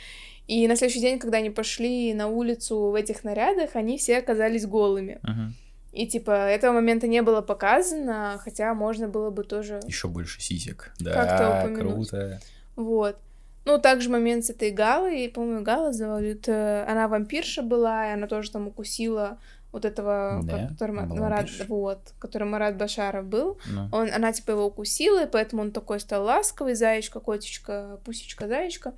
[0.47, 4.65] И на следующий день, когда они пошли на улицу в этих нарядах, они все оказались
[4.65, 5.19] голыми.
[5.23, 5.53] Мгм.
[5.97, 10.93] И, типа, этого момента не было показано, хотя можно было бы тоже Еще больше сисек.
[10.99, 12.09] Да, упомянуть.
[12.09, 12.39] круто.
[12.75, 13.17] Вот.
[13.65, 18.13] Ну, также момент с этой Галой, и, по-моему, Гала зовут, э, она вампирша была, и
[18.13, 19.39] она тоже там укусила
[19.71, 23.57] вот этого, Да, который, Марат, вот, который Марат Башаров был.
[23.65, 23.89] Ну.
[23.91, 28.93] Он, она, типа, его укусила, и поэтому он такой стал ласковый, заячка, котичка, пусечка, заячка.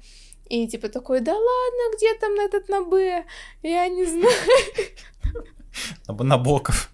[0.49, 3.23] И, типа, такой, да ладно, где там на этот на Б?
[3.63, 4.35] Я не знаю.
[6.07, 6.91] Наб- Набоков.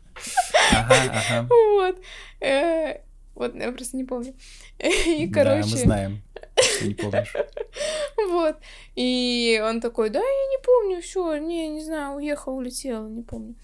[0.73, 0.95] Ага,
[1.29, 1.47] ага.
[1.49, 1.97] Вот.
[2.41, 3.01] Э,
[3.35, 4.33] Вот, я просто не помню.
[4.79, 5.69] И, Да, короче...
[5.69, 6.21] мы знаем,
[6.61, 7.33] что не помнишь.
[8.29, 8.57] Вот.
[8.95, 13.55] И он такой, да, я не помню, все, не, не знаю, уехал, улетел, не помню.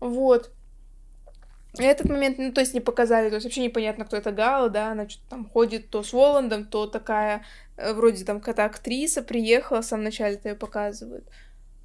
[0.00, 0.50] Вот.
[1.78, 4.92] Этот момент, ну, то есть не показали, то есть вообще непонятно, кто это Гала, да,
[4.92, 7.44] она что-то там ходит то с Воландом, то такая,
[7.76, 11.24] э, вроде там какая-то актриса приехала, в самом начале-то ее показывают.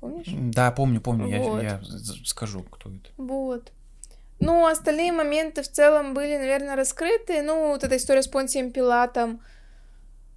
[0.10, 0.54] Помнишь?
[0.54, 1.64] Да, помню, помню, я, Вот.
[1.64, 3.10] я з- скажу, кто это.
[3.18, 3.72] Вот.
[4.40, 7.42] Ну, остальные моменты в целом были, наверное, раскрыты.
[7.42, 9.42] Ну, вот эта история с Понтием Пилатом.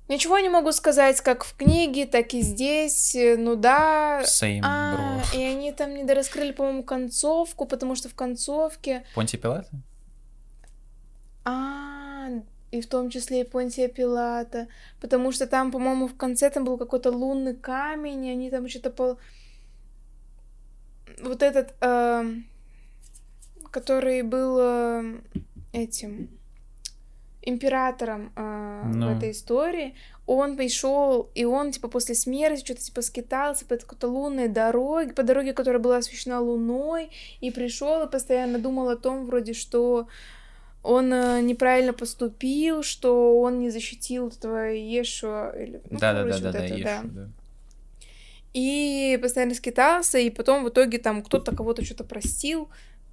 [0.09, 3.15] Ничего не могу сказать, как в книге, так и здесь.
[3.39, 4.23] Ну да.
[4.25, 9.05] Same, А, и они там не дораскрыли, по-моему, концовку, потому что в концовке...
[9.15, 9.69] Понти Пилат?
[11.45, 12.29] А,
[12.71, 14.67] и в том числе и Понтия Пилата.
[15.01, 18.91] Потому что там, по-моему, в конце там был какой-то лунный камень, и они там что-то
[18.91, 19.17] по...
[21.23, 22.47] Вот этот, эм,
[23.71, 25.25] который был эм,
[25.73, 26.29] этим
[27.43, 29.15] императором э, Ну.
[29.15, 29.95] в этой истории,
[30.27, 35.23] он пришел, и он, типа, после смерти что-то, типа, скитался по какой-то лунной дороге, по
[35.23, 37.11] дороге, которая была освещена луной,
[37.41, 40.07] и пришел и постоянно думал о том, вроде, что
[40.83, 45.51] он э, неправильно поступил, что он не защитил этого Ешуа.
[45.51, 47.29] Или, ну, Да, да, да, да, вот да, это, Ешу, да.
[48.53, 52.69] И постоянно скитался, и потом в итоге там кто-то кого-то что-то простил,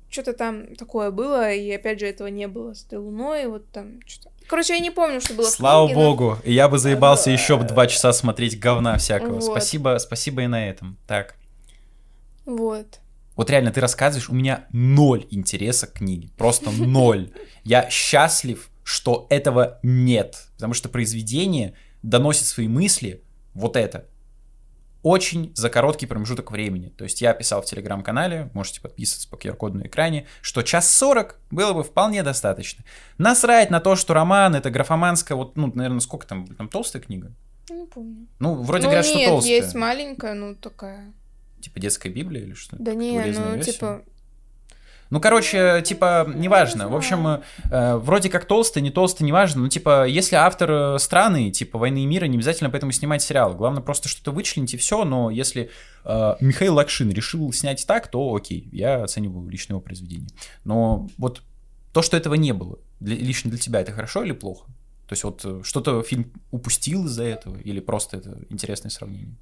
[0.10, 4.00] что-то там такое было, и опять же этого не было с этой луной, вот там
[4.08, 4.32] что-то.
[4.48, 7.30] Короче, я не помню, что было в Слава книге, но- богу, и я бы заебался
[7.30, 9.34] еще два часа смотреть говна всякого.
[9.36, 9.44] Вот.
[9.44, 10.98] Спасибо, спасибо и на этом.
[11.06, 11.36] Так,
[12.46, 13.00] Вот.
[13.36, 17.32] вот реально ты рассказываешь, у меня ноль интереса к книге, просто ноль.
[17.64, 21.74] Я счастлив, что этого нет, потому что произведение
[22.04, 23.22] доносит свои мысли,
[23.54, 24.06] вот это,
[25.08, 26.90] очень за короткий промежуток времени.
[26.90, 31.40] То есть я писал в телеграм-канале, можете подписываться по QR-коду на экране, что час 40
[31.50, 32.84] было бы вполне достаточно.
[33.18, 37.32] Насрать на то, что роман это графоманская, вот, ну, наверное, сколько там, там толстая книга?
[37.70, 38.28] Не помню.
[38.40, 39.56] Ну, вроде ну, говорят, нет, что толстая.
[39.56, 41.14] есть маленькая, ну такая.
[41.62, 42.76] Типа детская Библия или что?
[42.78, 43.72] Да не, ну версия?
[43.72, 44.04] типа.
[45.10, 46.84] Ну, короче, типа, неважно.
[46.84, 47.42] Не В общем,
[47.72, 49.62] э, вроде как толстый, не толстый, неважно.
[49.62, 53.56] Ну, типа, если автор э, странный, типа, «Войны и мира», не обязательно поэтому снимать сериал.
[53.56, 55.06] Главное просто что-то вычленить и все.
[55.06, 55.70] Но если
[56.04, 60.30] э, Михаил Лакшин решил снять так, то окей, я оцениваю лично его произведение.
[60.64, 61.42] Но вот
[61.94, 64.66] то, что этого не было, для- лично для тебя, это хорошо или плохо?
[65.08, 69.36] То есть вот э, что-то фильм упустил из-за этого или просто это интересное сравнение?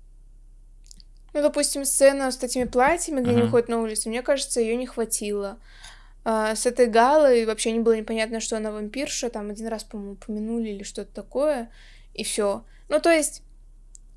[1.36, 3.48] Ну, допустим, сцена с этими платьями, где они Мгм.
[3.48, 5.60] выходят на улицу, мне кажется, ее не хватило.
[6.24, 10.14] А, с этой Галой вообще не было непонятно, что она вампирша, там один раз, по-моему,
[10.14, 11.70] упомянули или что-то такое,
[12.14, 12.64] и все.
[12.88, 13.42] Ну, то есть,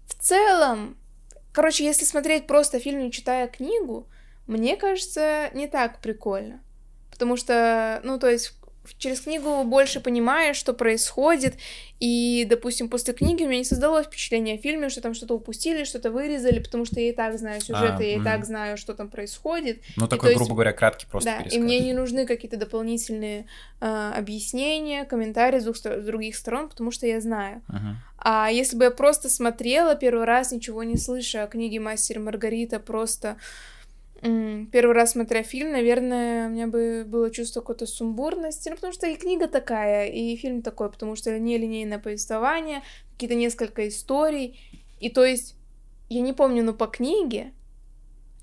[0.07, 0.97] в целом,
[1.53, 4.07] короче, если смотреть просто фильм, не читая книгу,
[4.47, 6.63] мне кажется, не так прикольно.
[7.11, 8.55] Потому что, ну, то есть,
[8.97, 11.55] через книгу больше понимаешь, что происходит,
[12.01, 15.85] и, допустим, после книги у меня не создалось впечатление о фильме, что там что-то упустили,
[15.85, 18.77] что-то вырезали, потому что я и так знаю сюжет, а, и я и так знаю,
[18.77, 19.83] что там происходит.
[19.97, 23.47] Ну, и такой, грубо говоря, краткий просто Да, и мне не нужны какие-то дополнительные
[23.81, 27.63] э, объяснения, комментарии с, двух, с других сторон, потому что я знаю.
[27.69, 27.95] Uh-huh.
[28.19, 32.79] А если бы я просто смотрела первый раз, ничего не слыша о книге «Мастер Маргарита»,
[32.79, 33.37] просто
[34.21, 39.07] Первый раз смотря фильм, наверное, у меня бы было чувство какой-то сумбурности, ну, потому что
[39.07, 44.59] и книга такая, и фильм такой, потому что нелинейное повествование, какие-то несколько историй,
[44.99, 45.55] и то есть,
[46.09, 47.53] я не помню, но по книге,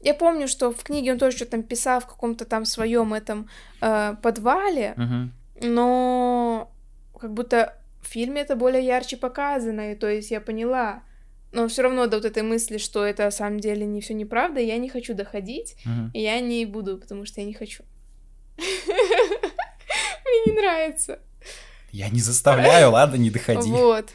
[0.02, 3.50] я помню, что в книге он тоже что-то там писал в каком-то там своем этом
[3.82, 5.68] э, подвале, uh-huh.
[5.68, 6.72] но
[7.20, 11.02] как будто в фильме это более ярче показано, и то есть я поняла,
[11.56, 14.60] но все равно до вот этой мысли, что это на самом деле не все неправда,
[14.60, 16.12] я не хочу доходить, uh-huh.
[16.14, 17.84] и я не буду, потому что я не хочу.
[18.58, 21.20] Мне не нравится.
[21.91, 23.72] Я не заставляю, ладно, не доходи.
[23.72, 24.10] Вот.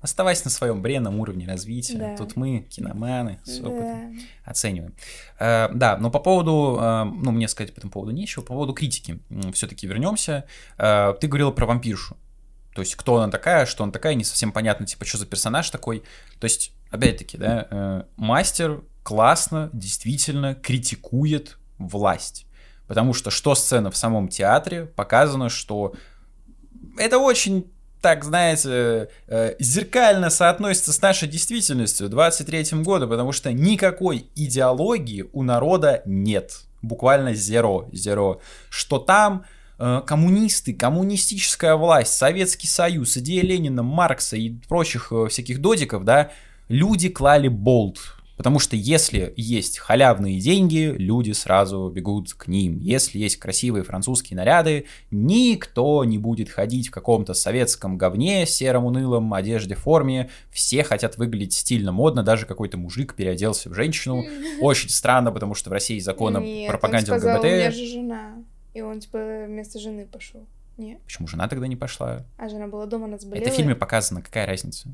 [0.00, 1.96] Оставайся на своем бренном уровне развития.
[1.96, 2.16] Да.
[2.16, 4.50] Тут мы, киноманы, с опытом, да.
[4.50, 4.96] оцениваем.
[5.38, 8.72] Э, да, но по поводу, э, ну, мне сказать по этому поводу нечего, по поводу
[8.72, 9.20] критики
[9.52, 10.44] все-таки вернемся.
[10.76, 12.16] Э, ты говорила про вампиршу.
[12.74, 15.68] То есть, кто она такая, что она такая, не совсем понятно, типа, что за персонаж
[15.70, 16.02] такой.
[16.40, 22.46] То есть, опять-таки, да, э, мастер классно, действительно критикует власть.
[22.86, 25.94] Потому что что сцена в самом театре показано, что
[26.98, 27.70] это очень
[28.00, 35.42] так, знаете, э, зеркально соотносится с нашей действительностью 23 года, потому что никакой идеологии у
[35.42, 36.62] народа нет.
[36.80, 38.40] Буквально зеро, зеро.
[38.70, 39.60] Что там Э,
[40.06, 46.30] коммунисты, коммунистическая власть, Советский Союз, идея Ленина, Маркса и прочих э, всяких додиков, да,
[46.68, 47.98] люди клали болт.
[48.36, 52.78] Потому что если есть халявные деньги, люди сразу бегут к ним.
[52.78, 59.34] Если есть красивые французские наряды, никто не будет ходить в каком-то советском говне, сером унылом
[59.34, 60.30] одежде, форме.
[60.50, 62.22] Все хотят выглядеть стильно, модно.
[62.22, 64.24] Даже какой-то мужик переоделся в женщину.
[64.60, 68.51] Очень странно, потому что в России закон о пропаганде ЛГБТ.
[68.74, 70.46] И он, типа, вместо жены пошел.
[70.78, 71.00] Нет.
[71.04, 72.24] Почему жена тогда не пошла?
[72.38, 73.44] А жена была дома, она заболела.
[73.44, 74.88] Это в фильме показано, какая разница?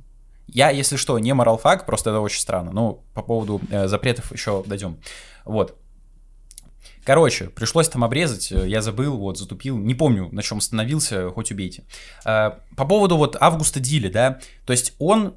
[0.47, 2.73] Я, если что, не моралфак, просто это очень странно.
[2.73, 4.99] Но по поводу э, запретов еще дойдем.
[5.45, 5.79] Вот.
[7.05, 11.53] Короче, пришлось там обрезать, э, я забыл, вот, затупил, не помню, на чем остановился, хоть
[11.53, 11.85] убейте.
[12.25, 15.35] Э, по поводу вот Августа Диля, да, то есть он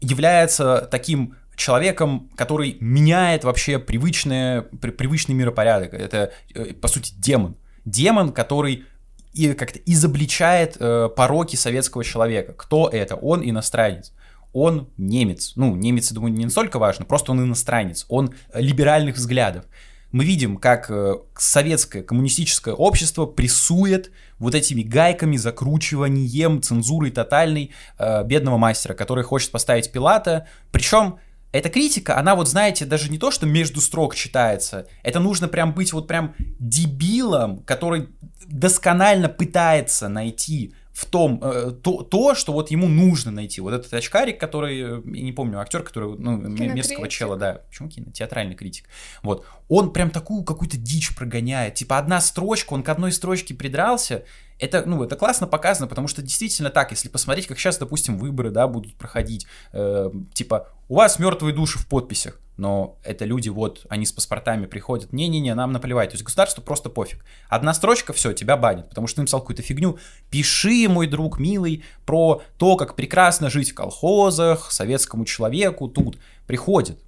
[0.00, 5.94] является таким человеком, который меняет вообще привычное, при, привычный миропорядок.
[5.94, 7.56] Это, э, по сути, демон
[7.90, 8.84] демон, который
[9.32, 12.52] и как-то изобличает э, пороки советского человека.
[12.54, 13.14] Кто это?
[13.16, 14.12] Он иностранец.
[14.52, 15.52] Он немец.
[15.56, 18.06] Ну, немец, я думаю, не настолько важно, просто он иностранец.
[18.08, 19.64] Он либеральных взглядов.
[20.10, 28.24] Мы видим, как э, советское коммунистическое общество прессует вот этими гайками, закручиванием, цензурой тотальной э,
[28.24, 30.48] бедного мастера, который хочет поставить Пилата.
[30.72, 31.18] Причем
[31.52, 35.72] эта критика, она вот, знаете, даже не то, что между строк читается, это нужно прям
[35.72, 38.08] быть вот прям дебилом, который
[38.46, 43.60] досконально пытается найти в том, э, то, то, что вот ему нужно найти.
[43.60, 47.88] Вот этот очкарик, который, э, я не помню, актер, который, ну, мерзкого чела, да, почему
[47.88, 48.86] кино, театральный критик.
[49.22, 51.74] Вот, он прям такую какую-то дичь прогоняет.
[51.74, 54.24] Типа одна строчка, он к одной строчке придрался,
[54.58, 58.50] это, ну, это классно показано, потому что действительно так, если посмотреть, как сейчас, допустим, выборы,
[58.50, 63.86] да, будут проходить, э, типа, у вас мертвые души в подписях, но это люди, вот,
[63.88, 67.24] они с паспортами приходят, не-не-не, нам наплевать, то есть государству просто пофиг.
[67.48, 69.98] Одна строчка, все, тебя банят, потому что ты написал какую-то фигню.
[70.28, 76.18] Пиши, мой друг милый, про то, как прекрасно жить в колхозах, советскому человеку тут.
[76.46, 76.98] Приходит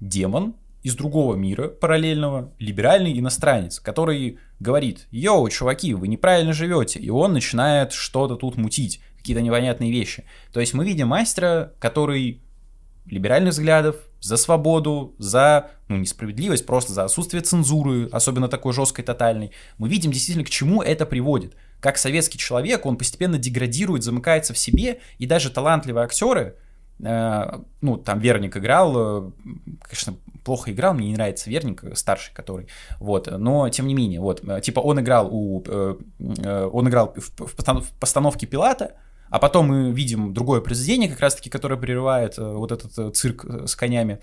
[0.00, 7.08] демон, из другого мира, параллельного, либеральный иностранец, который говорит, йоу, чуваки, вы неправильно живете, и
[7.08, 10.24] он начинает что-то тут мутить, какие-то непонятные вещи.
[10.52, 12.42] То есть мы видим мастера, который
[13.06, 19.50] либеральных взглядов, за свободу, за, ну, несправедливость, просто за отсутствие цензуры, особенно такой жесткой, тотальной.
[19.78, 21.54] Мы видим действительно, к чему это приводит.
[21.80, 26.54] Как советский человек, он постепенно деградирует, замыкается в себе, и даже талантливые актеры,
[27.00, 29.30] э, ну, там Верник играл, э,
[29.82, 30.14] конечно,
[30.44, 32.68] плохо играл, мне не нравится Верник, старший который,
[33.00, 37.46] вот, но тем не менее, вот, типа он играл у, э, э, он играл в,
[37.46, 38.94] в постановке Пилата,
[39.32, 43.74] а потом мы видим другое произведение, как раз-таки, которое прерывает э, вот этот цирк с
[43.74, 44.20] конями.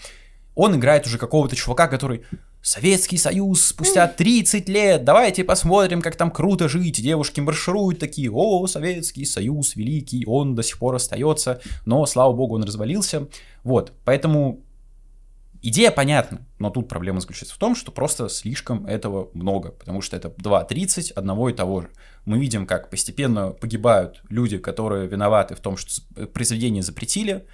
[0.53, 2.21] Он играет уже какого-то чувака, который
[2.61, 7.01] Советский Союз спустя 30 лет, давайте посмотрим, как там круто жить.
[7.01, 12.55] Девушки маршируют такие, о, Советский Союз великий, он до сих пор остается, но, слава богу,
[12.55, 13.27] он развалился.
[13.63, 14.61] Вот, поэтому
[15.61, 20.15] Идея понятна, но тут проблема заключается в том, что просто слишком этого много, потому что
[20.15, 21.89] это 2.30 одного и того же.
[22.25, 27.45] Мы видим, как постепенно погибают люди, которые виноваты в том, что произведение запретили,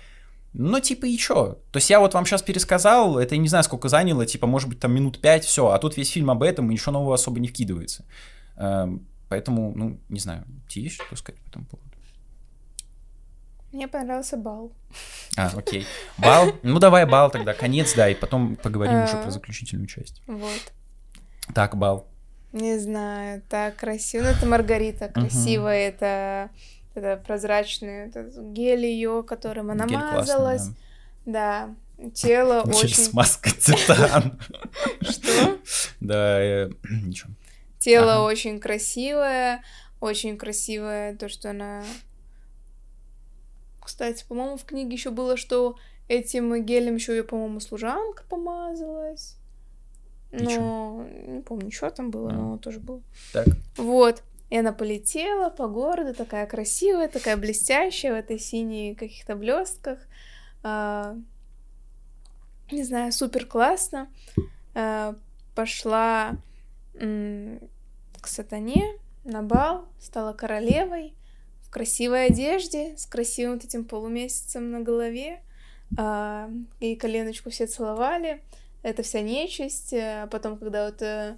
[0.53, 1.59] но типа и чё?
[1.71, 4.69] То есть я вот вам сейчас пересказал, это я не знаю, сколько заняло, типа, может
[4.69, 7.39] быть, там минут пять, все, а тут весь фильм об этом, и ничего нового особо
[7.39, 8.05] не вкидывается.
[8.55, 11.84] Эм, поэтому, ну, не знаю, тебе есть что сказать по этому поводу?
[13.75, 14.71] Мне понравился бал.
[15.35, 15.85] А, окей.
[16.17, 16.53] Бал?
[16.63, 19.31] Ну, давай бал тогда, конец, да, и потом поговорим уже про А.
[19.31, 20.21] заключительную часть.
[20.27, 20.71] Вот.
[21.53, 22.07] Так, бал.
[22.53, 24.23] Не знаю, так красиво.
[24.23, 26.51] Ну, это Маргарита красивая, это,
[26.93, 30.69] это прозрачный этот гель ее, которым она Гель классный, мазалась.
[31.25, 31.75] Да.
[32.13, 32.95] Тело очень...
[32.95, 34.39] смазка титан.
[35.01, 35.57] Что?
[35.99, 36.69] Да, э,
[37.03, 37.33] ничего.
[37.79, 39.65] Тело очень красивое,
[39.99, 41.83] очень красивое то, что она...
[43.85, 45.77] Кстати, по-моему, в книге еще было, что
[46.07, 49.37] этим гелем еще ее, по-моему, служанка помазалась.
[50.31, 52.33] Но не помню, что там было, А.
[52.33, 53.01] но тоже было.
[53.31, 54.23] Так, Вот.
[54.49, 59.99] И она полетела по городу, такая красивая, такая блестящая в этой синей каких-то блестках.
[60.63, 61.15] А,
[62.71, 64.07] не знаю, супер классно.
[64.73, 65.15] А,
[65.55, 66.35] пошла
[66.95, 67.59] м,
[68.19, 71.13] к сатане на бал, стала королевой
[71.75, 75.41] красивой одежде, с красивым вот этим полумесяцем на голове.
[75.97, 76.49] А,
[76.79, 78.41] и коленочку все целовали.
[78.81, 79.93] Это вся нечисть.
[79.93, 81.35] А потом, когда вот э,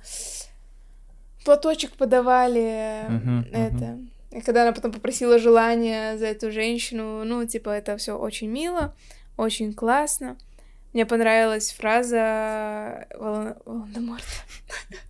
[1.44, 4.00] платочек подавали, Мгм, это.
[4.30, 8.94] И когда она потом попросила желание за эту женщину, ну, типа, это все очень мило,
[9.38, 10.38] очень классно.
[10.94, 14.26] Мне понравилась фраза Волан- Волан-де-Морта.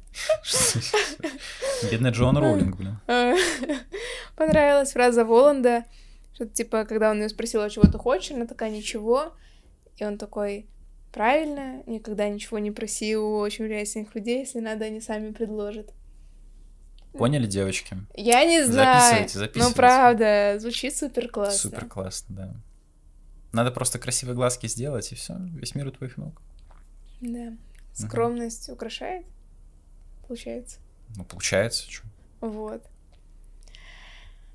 [1.92, 2.98] Бедный Джон Роулинг, блин.
[3.08, 3.36] Э,
[4.36, 5.86] Понравилась фраза Воланда,
[6.34, 9.34] что типа, когда он ее спросил, а чего ты хочешь, она такая, ничего.
[9.98, 10.68] И он такой,
[11.12, 15.92] правильно, никогда ничего не проси у очень влиятельных людей, если надо, они сами предложат.
[17.14, 17.98] Поняли, девочки?
[18.14, 19.00] Я не знаю.
[19.00, 19.70] Записывайте, записывайте.
[19.70, 21.58] Ну, правда, звучит супер классно.
[21.58, 22.54] Супер классно, да.
[23.54, 26.40] Надо просто красивые глазки сделать, и все, весь мир у твоих ног.
[27.22, 27.54] Да.
[27.94, 29.26] Скромность украшает,
[30.28, 30.80] получается.
[31.16, 32.04] Ну, получается, чё.
[32.42, 32.84] Вот.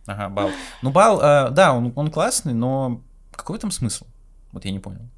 [0.06, 0.50] Ага, бал.
[0.82, 4.06] Ну, бал, э, да, он, он классный, но какой там смысл?
[4.52, 5.08] Вот я не понял.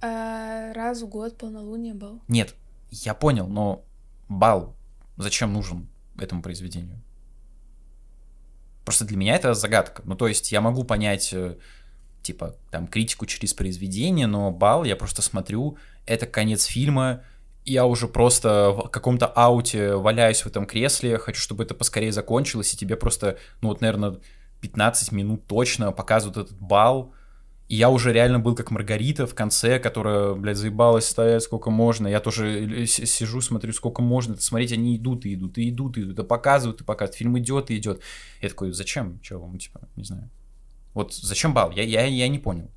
[0.00, 2.20] А, раз в год полнолуние был.
[2.28, 2.54] Нет,
[2.90, 3.84] я понял, но
[4.28, 4.74] бал
[5.20, 5.88] зачем нужен
[6.18, 7.00] этому произведению?
[8.84, 10.02] Просто для меня это загадка.
[10.04, 11.56] Ну, то есть я могу понять, э,
[12.22, 17.22] типа, там, критику через произведение, но бал я просто смотрю, это конец фильма,
[17.64, 22.72] я уже просто в каком-то ауте валяюсь в этом кресле, хочу, чтобы это поскорее закончилось,
[22.74, 24.18] и тебе просто, ну вот, наверное,
[24.60, 27.14] 15 минут точно показывают этот бал,
[27.68, 32.08] и я уже реально был как Маргарита в конце, которая, блядь, заебалась стоять сколько можно.
[32.08, 34.32] Я тоже с- сижу, смотрю, сколько можно.
[34.32, 37.16] Это смотреть, они идут и идут, и идут, и идут, и показывают, и показывают.
[37.16, 38.02] Фильм идет и идет.
[38.42, 39.20] Я такой, зачем?
[39.20, 40.28] Чего вам, типа, не знаю.
[40.94, 41.70] Вот зачем бал?
[41.70, 42.72] Я, я, я не понял.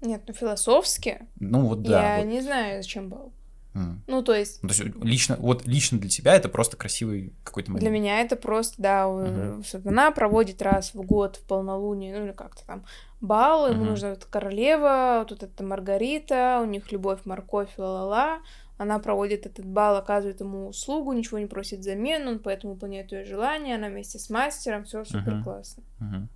[0.00, 2.16] Нет, ну философски Ну вот да.
[2.16, 2.30] я вот.
[2.32, 3.34] не знаю, зачем был.
[3.74, 4.02] М.
[4.06, 7.70] Ну, то есть, Ну, то есть лично, вот лично для тебя это просто красивый какой-то
[7.70, 7.82] момент.
[7.82, 9.62] для меня это просто, да, Мгм.
[9.62, 12.84] сатана проводит раз в год в полнолуние, ну или как-то там
[13.20, 13.88] бал, ему Мгм.
[13.90, 18.40] нужна вот королева, вот эта Маргарита, у них любовь, морковь, ла-ла-ла.
[18.78, 23.24] Она проводит этот бал, оказывает ему услугу, ничего не просит взамен, он поэтому выполняет ее
[23.24, 25.82] желание, она вместе с мастером, все супер классно.
[25.98, 26.28] Мгм.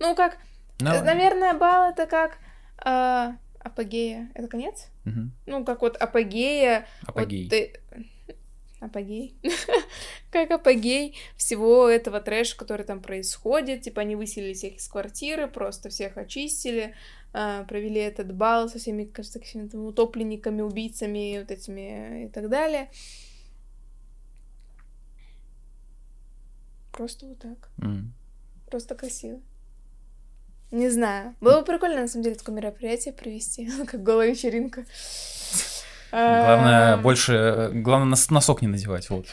[0.00, 0.38] Ну, как,
[0.80, 2.38] Ну, э, наверное, бал это как
[2.78, 3.36] а,
[3.66, 4.30] апогея.
[4.34, 4.86] Это конец?
[5.04, 5.32] мгм.
[5.46, 6.86] Ну, как вот апогея.
[7.02, 7.48] вот Апогей.
[7.48, 7.80] ты-
[8.80, 9.34] Апогей.
[10.30, 13.82] как апогей всего этого трэша, который там происходит.
[13.82, 16.94] Типа они выселили всех из квартиры, просто всех очистили,
[17.32, 22.88] а, провели этот бал со всеми, кажется, какими-то утопленниками, убийцами, вот этими и так далее.
[26.92, 27.70] Просто вот так.
[27.82, 28.14] М.
[28.70, 29.40] Просто красиво.
[30.70, 31.34] Не знаю.
[31.40, 34.84] Было бы прикольно, на самом деле, такое мероприятие провести, как голая вечеринка.
[36.10, 39.26] Главное, больше, э, главное нос- носок не надевать, вот.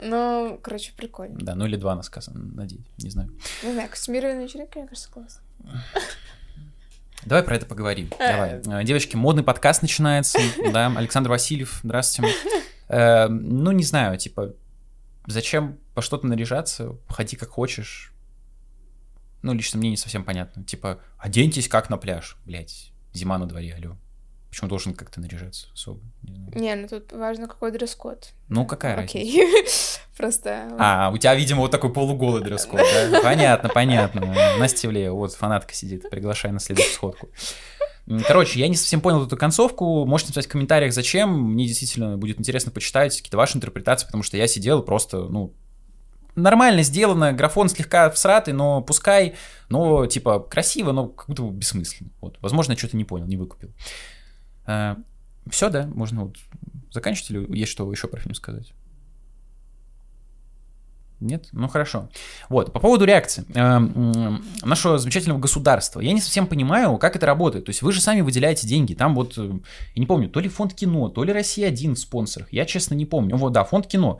[0.00, 1.36] Ну, короче, прикольно.
[1.40, 3.30] Да, ну или два носка надеть, не знаю.
[3.62, 5.42] Не знаю, костюмированная вечеринка, мне кажется, классно.
[7.24, 8.10] Давай про это поговорим.
[8.18, 8.60] Э.
[8.62, 8.82] Давай.
[8.82, 10.38] Э, Девочки, модный подкаст начинается.
[10.72, 12.34] Да, Александр Васильев, здравствуйте.
[12.88, 14.52] Ну, не знаю, типа,
[15.26, 16.94] зачем по что-то наряжаться?
[17.08, 18.12] Ходи как хочешь.
[19.46, 20.64] Ну, лично мне не совсем понятно.
[20.64, 22.36] Типа, оденьтесь как на пляж.
[22.44, 23.96] Блять, зима на дворе, алё.
[24.50, 26.00] Почему должен как-то наряжаться особо?
[26.24, 26.60] Не.
[26.60, 28.30] Не, ну тут важно, какой дресс-код.
[28.48, 29.18] Ну, какая разница?
[29.18, 29.64] Окей.
[30.16, 30.68] Просто...
[30.80, 33.20] А, у тебя, видимо, вот такой полуголый дресс-код, да?
[33.22, 34.34] Понятно, понятно.
[34.58, 37.28] Настя Ивлеева, вот фанатка сидит, приглашай на следующую сходку.
[38.26, 40.04] Короче, я не совсем понял эту концовку.
[40.06, 41.52] Можете написать в комментариях, зачем.
[41.52, 45.54] Мне действительно будет интересно почитать какие-то ваши интерпретации, потому что я сидел просто, ну,
[46.36, 49.34] нормально сделано, графон слегка всратый, но пускай,
[49.68, 52.10] но типа красиво, но как будто бы бессмысленно.
[52.20, 52.38] Вот.
[52.40, 53.70] Возможно, я что-то не понял, не выкупил.
[54.66, 54.96] А,
[55.50, 56.36] все, да, можно вот
[56.92, 58.72] заканчивать или есть что еще про фильм сказать?
[61.18, 61.48] Нет?
[61.52, 62.10] Ну хорошо.
[62.50, 66.00] Вот, по поводу реакции э, нашего замечательного государства.
[66.00, 67.64] Я не совсем понимаю, как это работает.
[67.64, 68.92] То есть вы же сами выделяете деньги.
[68.92, 69.50] Там вот, э,
[69.94, 72.52] я не помню, то ли фонд кино, то ли Россия один в спонсорах.
[72.52, 73.36] Я честно не помню.
[73.36, 74.18] Вот, да, фонд кино.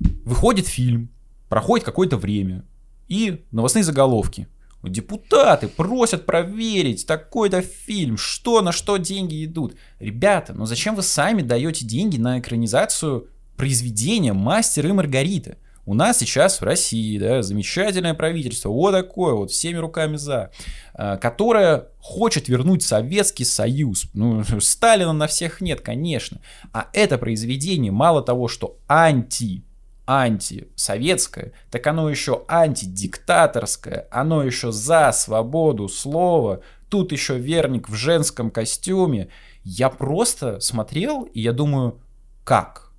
[0.00, 1.10] Выходит фильм,
[1.48, 2.64] проходит какое-то время,
[3.08, 4.48] и новостные заголовки.
[4.82, 9.74] Депутаты просят проверить такой-то фильм, что на что деньги идут.
[9.98, 13.26] Ребята, ну зачем вы сами даете деньги на экранизацию
[13.56, 15.56] произведения «Мастер и Маргарита»?
[15.84, 20.50] У нас сейчас в России, да, замечательное правительство, вот такое вот, всеми руками за,
[20.92, 24.04] а, которое хочет вернуть Советский Союз.
[24.12, 26.42] Ну, Сталина на всех нет, конечно.
[26.74, 29.64] А это произведение мало того, что анти
[30.08, 38.50] антисоветское, так оно еще антидиктаторское, оно еще за свободу слова, тут еще верник в женском
[38.50, 39.28] костюме.
[39.64, 42.00] Я просто смотрел, и я думаю,
[42.42, 42.90] как?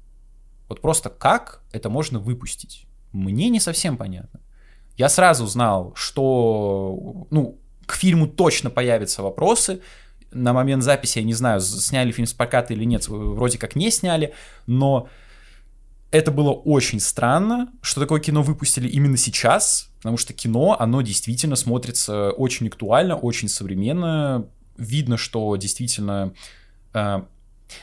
[0.67, 2.85] Вот просто как это можно выпустить?
[3.11, 4.39] Мне не совсем понятно.
[4.95, 7.57] Я сразу знал, что, ну,
[7.87, 9.81] к фильму точно появятся вопросы,
[10.31, 13.89] на момент записи, я не знаю, сняли фильм с проката или нет, вроде как не
[13.89, 14.35] сняли,
[14.67, 15.09] но
[16.11, 21.55] это было очень странно, что такое кино выпустили именно сейчас, потому что кино, оно действительно
[21.55, 24.47] смотрится очень актуально, очень современно.
[24.77, 26.33] Видно, что действительно...
[26.93, 27.23] Э,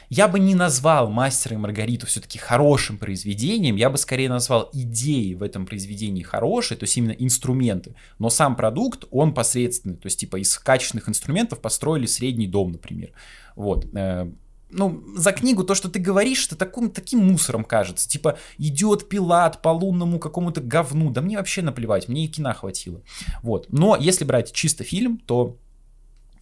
[0.08, 5.34] я бы не назвал «Мастера и Маргариту» все-таки хорошим произведением, я бы скорее назвал идеи
[5.34, 10.18] в этом произведении хорошие, то есть именно инструменты, но сам продукт, он посредственный, то есть
[10.18, 13.12] типа из качественных инструментов построили средний дом, например.
[13.54, 13.86] Вот.
[13.94, 14.28] Э,
[14.76, 18.08] ну, за книгу то, что ты говоришь, это таким, таким мусором кажется.
[18.08, 21.10] Типа, идет Пилат по лунному какому-то говну.
[21.10, 23.00] Да мне вообще наплевать, мне и кино хватило.
[23.42, 23.66] Вот.
[23.70, 25.56] Но если брать чисто фильм, то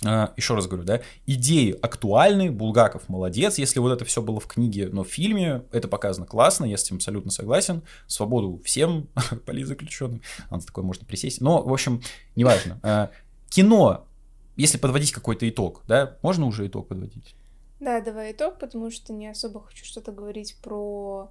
[0.03, 4.47] Uh, еще раз говорю, да, идеи актуальны, Булгаков молодец, если вот это все было в
[4.47, 9.09] книге, но в фильме это показано классно, я с этим абсолютно согласен, свободу всем
[9.47, 10.21] политзаключенным,
[10.51, 12.03] она такое можно присесть, но, в общем,
[12.37, 12.81] неважно.
[12.83, 13.09] Uh,
[13.49, 14.07] кино,
[14.57, 17.35] если подводить какой-то итог, да, можно уже итог подводить?
[17.85, 21.31] Да, давай итог, потому что не особо хочу что-то говорить про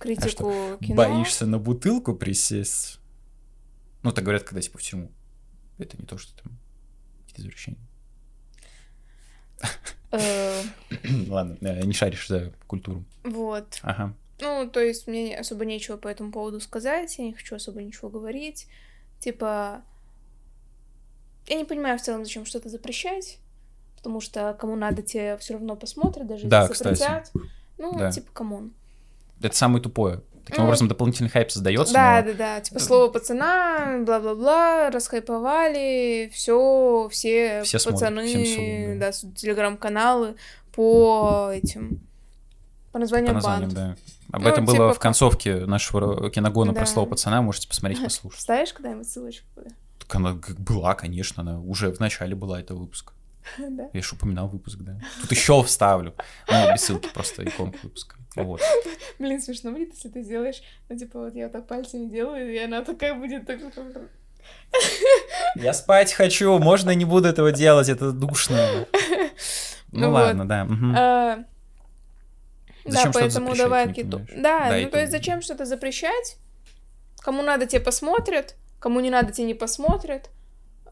[0.00, 0.96] критику а что, кино.
[0.96, 2.98] Боишься на бутылку присесть?
[4.02, 5.12] Ну, так говорят, когда типа в тюрьму.
[5.78, 6.58] Это не то, что там
[7.20, 7.78] какие-то извращения.
[10.10, 10.60] Э.
[11.28, 13.04] Ладно, э, не шаришь за культуру.
[13.22, 13.78] Вот.
[13.82, 14.16] Ага.
[14.40, 18.08] Ну, то есть мне особо нечего по этому поводу сказать, я не хочу особо ничего
[18.08, 18.66] говорить.
[19.20, 19.84] Типа,
[21.46, 23.38] я не понимаю в целом, зачем что-то запрещать
[24.00, 26.92] потому что кому надо, те все равно посмотрят, даже да, если.
[26.94, 27.30] Кстати.
[27.78, 28.10] Ну, да.
[28.10, 28.72] типа, come on.
[29.42, 30.22] Это самое тупое.
[30.44, 31.94] Таким ну, образом, дополнительный хайп создается.
[31.94, 32.32] Да, но...
[32.32, 32.60] да, да.
[32.60, 40.34] Типа слово пацана, бла-бла-бла, расхайповали, все, все, все пацаны, смотрят, всем да, телеграм-каналы
[40.72, 42.00] по этим
[42.92, 43.74] по названиям, по названиям банд.
[43.74, 43.96] да.
[44.32, 44.76] Об ну, этом типа...
[44.76, 46.80] было в концовке нашего киногона да.
[46.80, 48.40] про слово пацана, можете посмотреть, послушать.
[48.40, 49.46] Ставишь когда-нибудь ссылочку?
[49.98, 53.12] Так она была, конечно, она уже в начале была этого выпуска.
[53.58, 53.90] Да.
[53.92, 54.98] Я же упоминал выпуск, да.
[55.22, 56.14] Тут еще вставлю.
[56.48, 58.16] Ну, без ссылки, просто иконку выпуска.
[58.36, 58.60] Вот.
[59.18, 62.82] Блин, смешно будет, если ты сделаешь, ну, типа, вот я так пальцами делаю, и она
[62.82, 63.60] такая будет так...
[65.56, 68.86] Я спать хочу, можно не буду этого делать, это душно.
[69.92, 70.68] Ну, ну ладно, да.
[70.96, 71.44] А,
[72.84, 74.24] да, поэтому давай киту.
[74.36, 76.36] Да, ну то есть зачем что-то запрещать?
[77.18, 80.30] Кому надо, те посмотрят, кому не надо, те не посмотрят.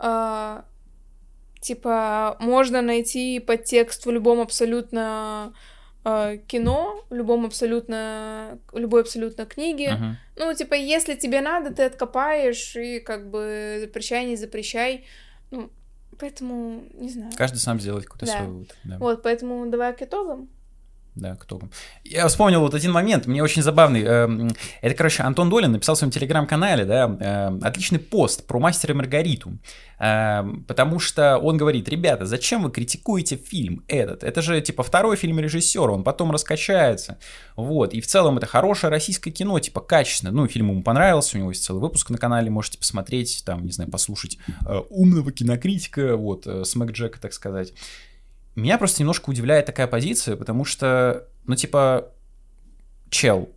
[0.00, 0.64] А,
[1.60, 5.52] Типа, можно найти подтекст в любом абсолютно
[6.04, 9.88] э, кино, в любом абсолютно, любой абсолютно книге.
[9.88, 10.12] Uh-huh.
[10.36, 15.04] Ну, типа, если тебе надо, ты откопаешь и как бы запрещай, не запрещай.
[15.50, 15.70] Ну,
[16.18, 17.32] поэтому, не знаю.
[17.36, 18.36] Каждый сам сделает какой-то да.
[18.36, 18.76] свой вывод.
[18.84, 18.98] Да.
[18.98, 20.48] Вот, поэтому давай к итогам
[21.18, 21.60] да, кто
[22.04, 24.02] Я вспомнил вот один момент, мне очень забавный.
[24.02, 24.50] Эм,
[24.80, 29.58] это, короче, Антон Долин написал в своем телеграм-канале, да, эм, отличный пост про мастера Маргариту.
[29.98, 34.22] Эм, потому что он говорит, ребята, зачем вы критикуете фильм этот?
[34.22, 37.18] Это же, типа, второй фильм режиссера, он потом раскачается.
[37.56, 40.32] Вот, и в целом это хорошее российское кино, типа, качественное.
[40.32, 43.72] Ну, фильм ему понравился, у него есть целый выпуск на канале, можете посмотреть, там, не
[43.72, 47.72] знаю, послушать э, умного кинокритика, вот, э, с Мэг Джека, так сказать.
[48.58, 52.08] Меня просто немножко удивляет такая позиция, потому что, ну, типа,
[53.08, 53.50] чел,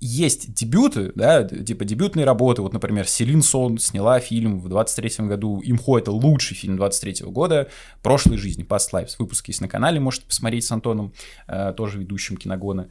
[0.00, 2.60] есть дебюты, да, типа дебютные работы.
[2.60, 5.62] Вот, например, Селин Сон сняла фильм в 23 году.
[5.64, 7.68] Имхо— это лучший фильм 23 года.
[8.02, 9.14] «Прошлой жизни», Past Lives.
[9.20, 11.12] Выпуск есть на канале, можете посмотреть с Антоном,
[11.46, 12.88] э, тоже ведущим киногона.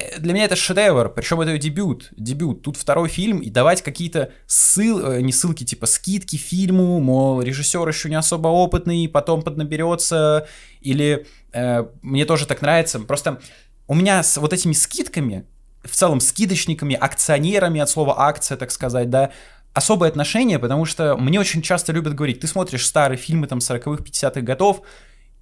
[0.00, 2.62] Э, для меня это шедевр, причем это дебют, дебют.
[2.62, 7.86] Тут второй фильм, и давать какие-то ссыл, э, не ссылки, типа скидки фильму, мол, режиссер
[7.86, 10.46] еще не особо опытный, потом поднаберется,
[10.80, 13.00] или э, мне тоже так нравится.
[13.00, 13.40] Просто
[13.86, 15.46] у меня с вот этими скидками
[15.84, 19.30] в целом скидочниками, акционерами от слова акция, так сказать, да,
[19.72, 24.02] особое отношение, потому что мне очень часто любят говорить, ты смотришь старые фильмы там 40-х,
[24.02, 24.82] 50-х годов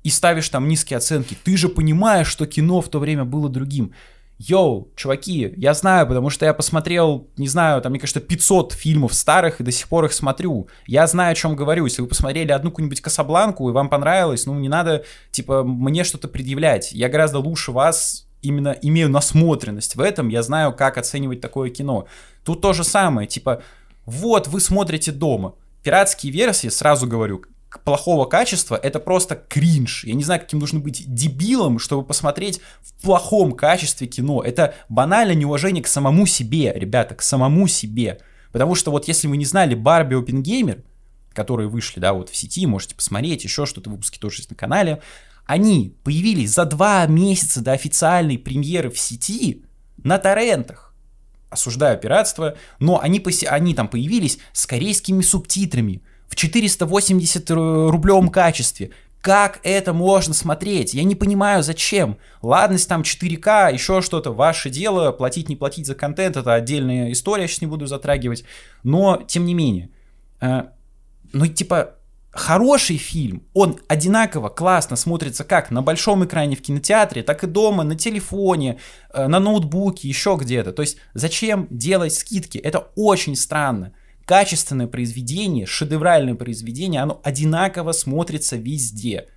[0.05, 3.93] и ставишь там низкие оценки, ты же понимаешь, что кино в то время было другим.
[4.39, 9.12] Йоу, чуваки, я знаю, потому что я посмотрел, не знаю, там, мне кажется, 500 фильмов
[9.12, 10.68] старых и до сих пор их смотрю.
[10.86, 11.86] Я знаю, о чем говорю.
[11.86, 16.28] Если вы посмотрели одну какую-нибудь Касабланку и вам понравилось, ну, не надо, типа, мне что-то
[16.28, 16.93] предъявлять.
[16.93, 22.07] Я гораздо лучше вас именно имею насмотренность в этом, я знаю, как оценивать такое кино.
[22.45, 23.62] Тут то же самое, типа,
[24.07, 25.55] вот вы смотрите дома.
[25.82, 27.45] Пиратские версии, сразу говорю,
[27.85, 30.05] плохого качества, это просто кринж.
[30.05, 34.43] Я не знаю, каким нужно быть дебилом, чтобы посмотреть в плохом качестве кино.
[34.43, 38.21] Это банальное неуважение к самому себе, ребята, к самому себе.
[38.53, 40.83] Потому что вот если вы не знали Барби Опенгеймер,
[41.35, 45.03] которые вышли, да, вот в сети, можете посмотреть, еще что-то, выпуски тоже есть на канале,
[45.47, 49.64] они появились за два месяца до официальной премьеры в сети
[49.97, 50.95] на торрентах.
[51.51, 58.91] Осуждаю пиратство, но они, они там появились с корейскими субтитрами в 480 рублевом качестве.
[59.20, 60.95] Как это можно смотреть?
[60.95, 62.18] Я не понимаю, зачем.
[62.41, 67.49] Ладность там 4К, еще что-то, ваше дело, платить, не платить за контент, это отдельная история,
[67.49, 68.45] сейчас не буду затрагивать.
[68.85, 69.91] Но, тем не менее,
[70.41, 70.64] э,
[71.33, 71.97] ну, типа,
[72.31, 77.83] хороший фильм, он одинаково классно смотрится как на большом экране в кинотеатре, так и дома,
[77.83, 78.79] на телефоне,
[79.12, 80.72] э, на ноутбуке, еще где-то.
[80.72, 82.59] То есть зачем делать скидки?
[82.59, 83.93] Это очень странно.
[84.29, 89.29] Качественное произведение, шедевральное произведение, оно одинаково смотрится везде.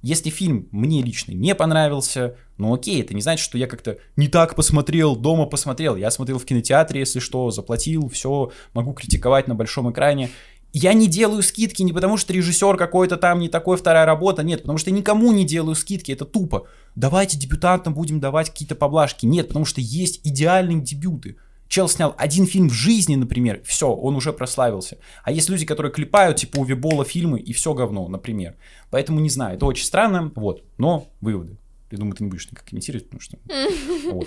[0.00, 4.26] Если фильм мне лично не понравился, ну окей, это не значит, что я как-то не
[4.26, 5.96] так посмотрел, дома посмотрел.
[5.96, 10.30] Я смотрел в кинотеатре, если что, заплатил, все, могу критиковать на большом экране.
[10.72, 14.62] Я не делаю скидки не потому, что режиссер какой-то там не такой, вторая работа, нет,
[14.62, 16.66] потому что я никому не делаю скидки, это тупо.
[16.94, 19.26] Давайте дебютантам будем давать какие-то поблажки.
[19.26, 21.36] Нет, потому что есть идеальные дебюты.
[21.68, 24.98] Чел снял один фильм в жизни, например, все, он уже прославился.
[25.22, 28.56] А есть люди, которые клепают, типа у Вибола фильмы, и все говно, например.
[28.90, 31.58] Поэтому не знаю, это очень странно, вот, но выводы.
[31.90, 33.38] Я думаю, ты не будешь никак комментировать, потому что...
[34.12, 34.26] Вот.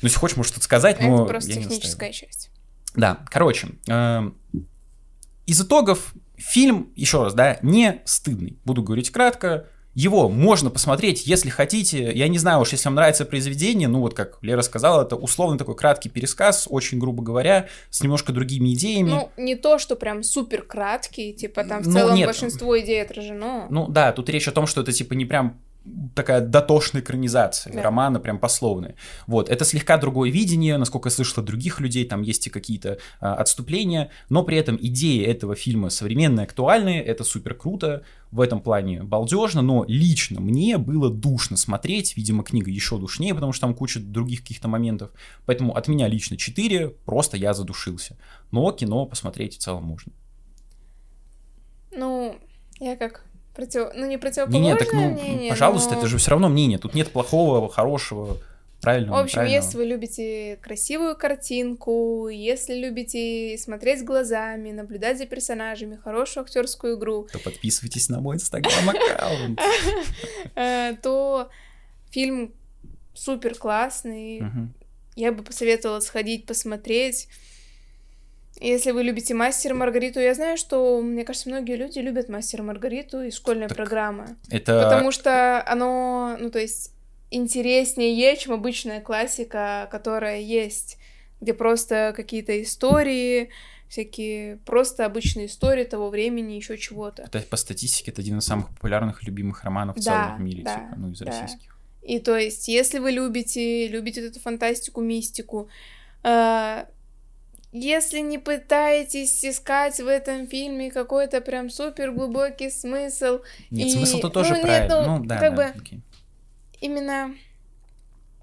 [0.00, 2.12] Ну, если хочешь, можешь что-то сказать, но Это просто я не техническая настаиваю.
[2.14, 2.50] часть.
[2.96, 4.36] Да, короче, эм,
[5.46, 8.58] из итогов фильм, еще раз, да, не стыдный.
[8.64, 9.68] Буду говорить кратко.
[9.94, 12.12] Его можно посмотреть, если хотите.
[12.14, 15.58] Я не знаю уж, если вам нравится произведение, ну вот как Лера сказала, это условно
[15.58, 19.10] такой краткий пересказ, очень грубо говоря, с немножко другими идеями.
[19.10, 22.26] Ну, не то, что прям супер краткий, типа там в Ну, целом нет.
[22.26, 23.66] большинство идей отражено.
[23.68, 25.60] Ну да, тут речь о том, что это типа не прям
[26.14, 27.82] такая дотошная экранизация Да.
[27.82, 28.94] романа, прям пословная.
[29.26, 32.98] Вот, это слегка другое видение, насколько я слышал от других людей, там есть и какие-то
[33.20, 38.60] а, отступления, но при этом идеи этого фильма современные, актуальные, это супер круто, в этом
[38.60, 43.74] плане балдежно, но лично мне было душно смотреть, видимо, книга еще душнее, потому что там
[43.74, 45.10] куча других каких-то моментов,
[45.44, 48.16] поэтому от меня лично 4, просто я задушился.
[48.50, 50.12] Но кино посмотреть в целом можно.
[51.90, 52.38] Ну,
[52.80, 53.90] я как против...
[53.94, 56.78] ну не Не, противоположное не, так ну, мнение, пожалуйста, но- это же все равно мнение.
[56.78, 58.38] Тут нет плохого, хорошего,
[58.80, 59.18] правильного.
[59.18, 66.44] В общем, если вы любите красивую картинку, если любите смотреть глазами, наблюдать за персонажами, хорошую
[66.44, 69.60] актерскую игру, то подписывайтесь на мой инстаграм-аккаунт.
[70.56, 71.48] э, то
[72.10, 72.52] фильм
[73.14, 74.42] супер классный.
[75.14, 77.28] Я бы посоветовала сходить посмотреть.
[78.60, 82.62] Если вы любите Мастера и Маргариту, я знаю, что, мне кажется, многие люди любят Мастера
[82.62, 84.36] и Маргариту и школьная Так, программа.
[84.50, 86.92] Это Потому что оно, ну, то есть,
[87.30, 90.98] интереснее, чем обычная классика, которая есть,
[91.40, 93.50] где просто какие-то истории,
[93.88, 97.24] всякие просто обычные истории того времени, еще чего-то.
[97.24, 100.40] это по статистике это один из самых популярных и любимых романов в Да, целом в
[100.40, 101.26] мире, да, типа, ну, из да.
[101.26, 101.76] российских.
[102.02, 105.68] И то есть, если вы любите, любите эту фантастику, мистику,
[106.24, 106.84] э,
[107.72, 114.26] если не пытаетесь искать в этом фильме какой-то прям супер глубокий смысл, Нет, И- смысл-то
[114.28, 115.02] ну, тоже нет, правильно.
[115.06, 116.00] ну, Ну, да, как да, бы- окей.
[116.80, 117.34] именно,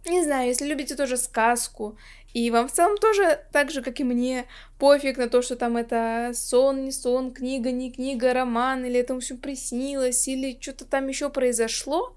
[0.06, 1.98] не знаю, если любите тоже сказку,
[2.34, 4.46] и вам в целом тоже так же, как и мне,
[4.78, 9.20] пофиг на то, что там это сон, не сон, книга, не книга, роман, или это
[9.20, 12.16] все приснилось, или что-то там еще произошло,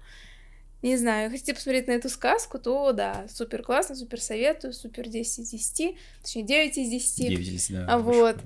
[0.83, 5.39] Не знаю, хотите посмотреть на эту сказку, то да, супер классно, супер советую, супер 10
[5.39, 7.17] из 10, точнее 9 из 10.
[7.29, 7.85] 9 из 10, да.
[7.89, 8.37] А вот.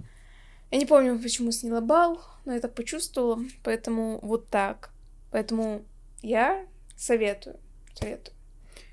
[0.69, 4.91] Я не помню, почему сняла бал, но я так почувствовала, поэтому вот так.
[5.31, 5.83] Поэтому
[6.21, 6.65] я
[6.95, 7.57] советую,
[7.95, 8.35] советую.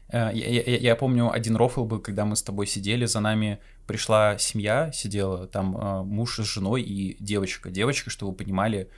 [0.08, 3.58] Э, я, я, я помню, один рофл был, когда мы с тобой сидели, за нами
[3.86, 7.70] пришла семья, сидела, там э, муж с женой и девочка.
[7.70, 8.88] Девочка, чтобы вы понимали,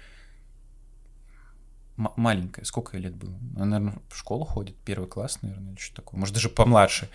[1.96, 3.34] маленькая, сколько ей лет было?
[3.56, 7.08] Она, наверное, в школу ходит, первый класс, наверное, или что такое, может, даже помладше.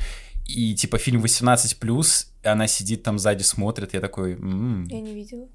[0.48, 4.34] И, типа, фильм 18+, она сидит там сзади, смотрит, я такой...
[4.34, 4.86] М-м".
[4.86, 5.48] Я не видела.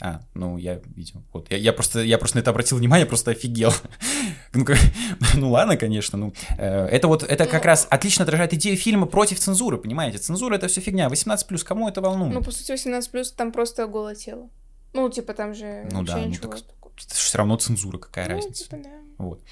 [0.00, 1.22] А, ну, я видел.
[1.32, 1.50] Вот.
[1.50, 3.72] Я, я, просто, я просто на это обратил внимание, просто офигел.
[4.52, 4.66] ну,
[5.34, 6.18] ну, ладно, конечно.
[6.18, 10.18] Ну, э, это вот, это как ну, раз отлично отражает идею фильма против цензуры, понимаете?
[10.18, 11.08] Цензура— это все фигня.
[11.08, 12.34] 18+, кому это волнует?
[12.34, 14.50] Ну, по сути, 18+, там просто голое тело.
[14.92, 16.48] Ну, типа, там же ну, да, ничего.
[16.48, 16.58] Ну, так
[16.96, 18.64] все равно цензура, какая ну, разница.
[18.64, 18.90] Типа, да.
[19.18, 19.42] Вот.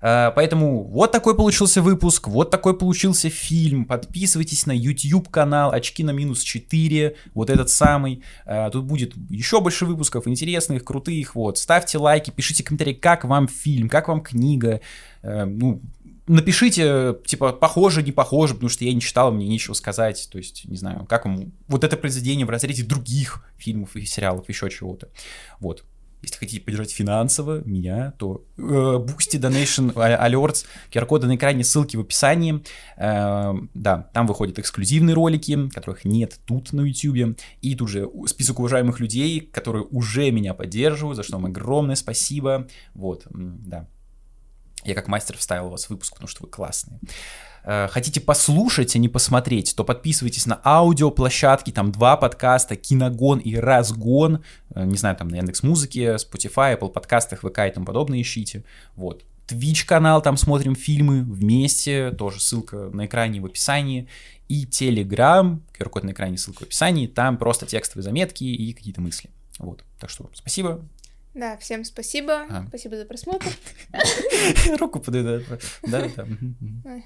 [0.00, 3.86] А, поэтому вот такой получился выпуск, вот такой получился фильм.
[3.86, 8.22] Подписывайтесь на YouTube канал Очки на минус 4, вот этот самый.
[8.44, 11.34] А, тут будет еще больше выпусков интересных, крутых.
[11.34, 11.58] Вот.
[11.58, 14.80] Ставьте лайки, пишите комментарии, как вам фильм, как вам книга.
[15.22, 15.80] А, ну,
[16.26, 20.28] напишите, типа, похоже, не похоже, потому что я не читал, мне нечего сказать.
[20.30, 24.48] То есть, не знаю, как вам вот это произведение в разрезе других фильмов и сериалов,
[24.48, 25.08] еще чего-то.
[25.60, 25.84] Вот.
[26.24, 31.96] Если хотите поддержать финансово меня, то э, Boosty Donation а, Alerts, QR-коды на экране, ссылки
[31.96, 32.62] в описании.
[32.96, 37.38] Э, да, там выходят эксклюзивные ролики, которых нет тут на YouTube.
[37.60, 42.66] И тут же список уважаемых людей, которые уже меня поддерживают, за что вам огромное спасибо.
[42.94, 43.86] Вот, да.
[44.84, 47.00] Я как мастер вставил вас в выпуск, потому что вы классные.
[47.64, 53.56] Э, хотите послушать, а не посмотреть, то подписывайтесь на аудиоплощадки, там два подкаста, Киногон и
[53.56, 54.44] Разгон,
[54.74, 58.64] э, не знаю, там на Яндекс Музыке, Spotify, Apple подкастах, ВК и тому подобное ищите,
[58.96, 59.24] вот.
[59.46, 64.08] Twitch канал, там смотрим фильмы вместе, тоже ссылка на экране в описании,
[64.48, 69.30] и Telegram, QR-код на экране, ссылка в описании, там просто текстовые заметки и какие-то мысли.
[69.58, 70.82] Вот, так что спасибо.
[71.34, 72.66] Да, всем спасибо, а.
[72.68, 73.48] спасибо за просмотр.
[74.78, 75.42] Руку подаю,
[75.82, 76.26] да, да.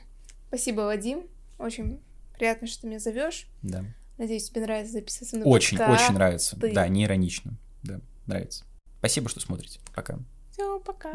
[0.49, 1.27] Спасибо, Вадим.
[1.59, 2.01] Очень
[2.37, 3.47] приятно, что ты меня зовешь.
[3.63, 3.85] Да.
[4.17, 6.05] Надеюсь, тебе нравится записываться на Очень, подкасты.
[6.05, 6.57] очень нравится.
[6.57, 7.55] Да, не иронично.
[7.83, 8.65] Да, нравится.
[8.99, 9.79] Спасибо, что смотрите.
[9.95, 10.19] Пока.
[10.51, 11.13] Все, пока.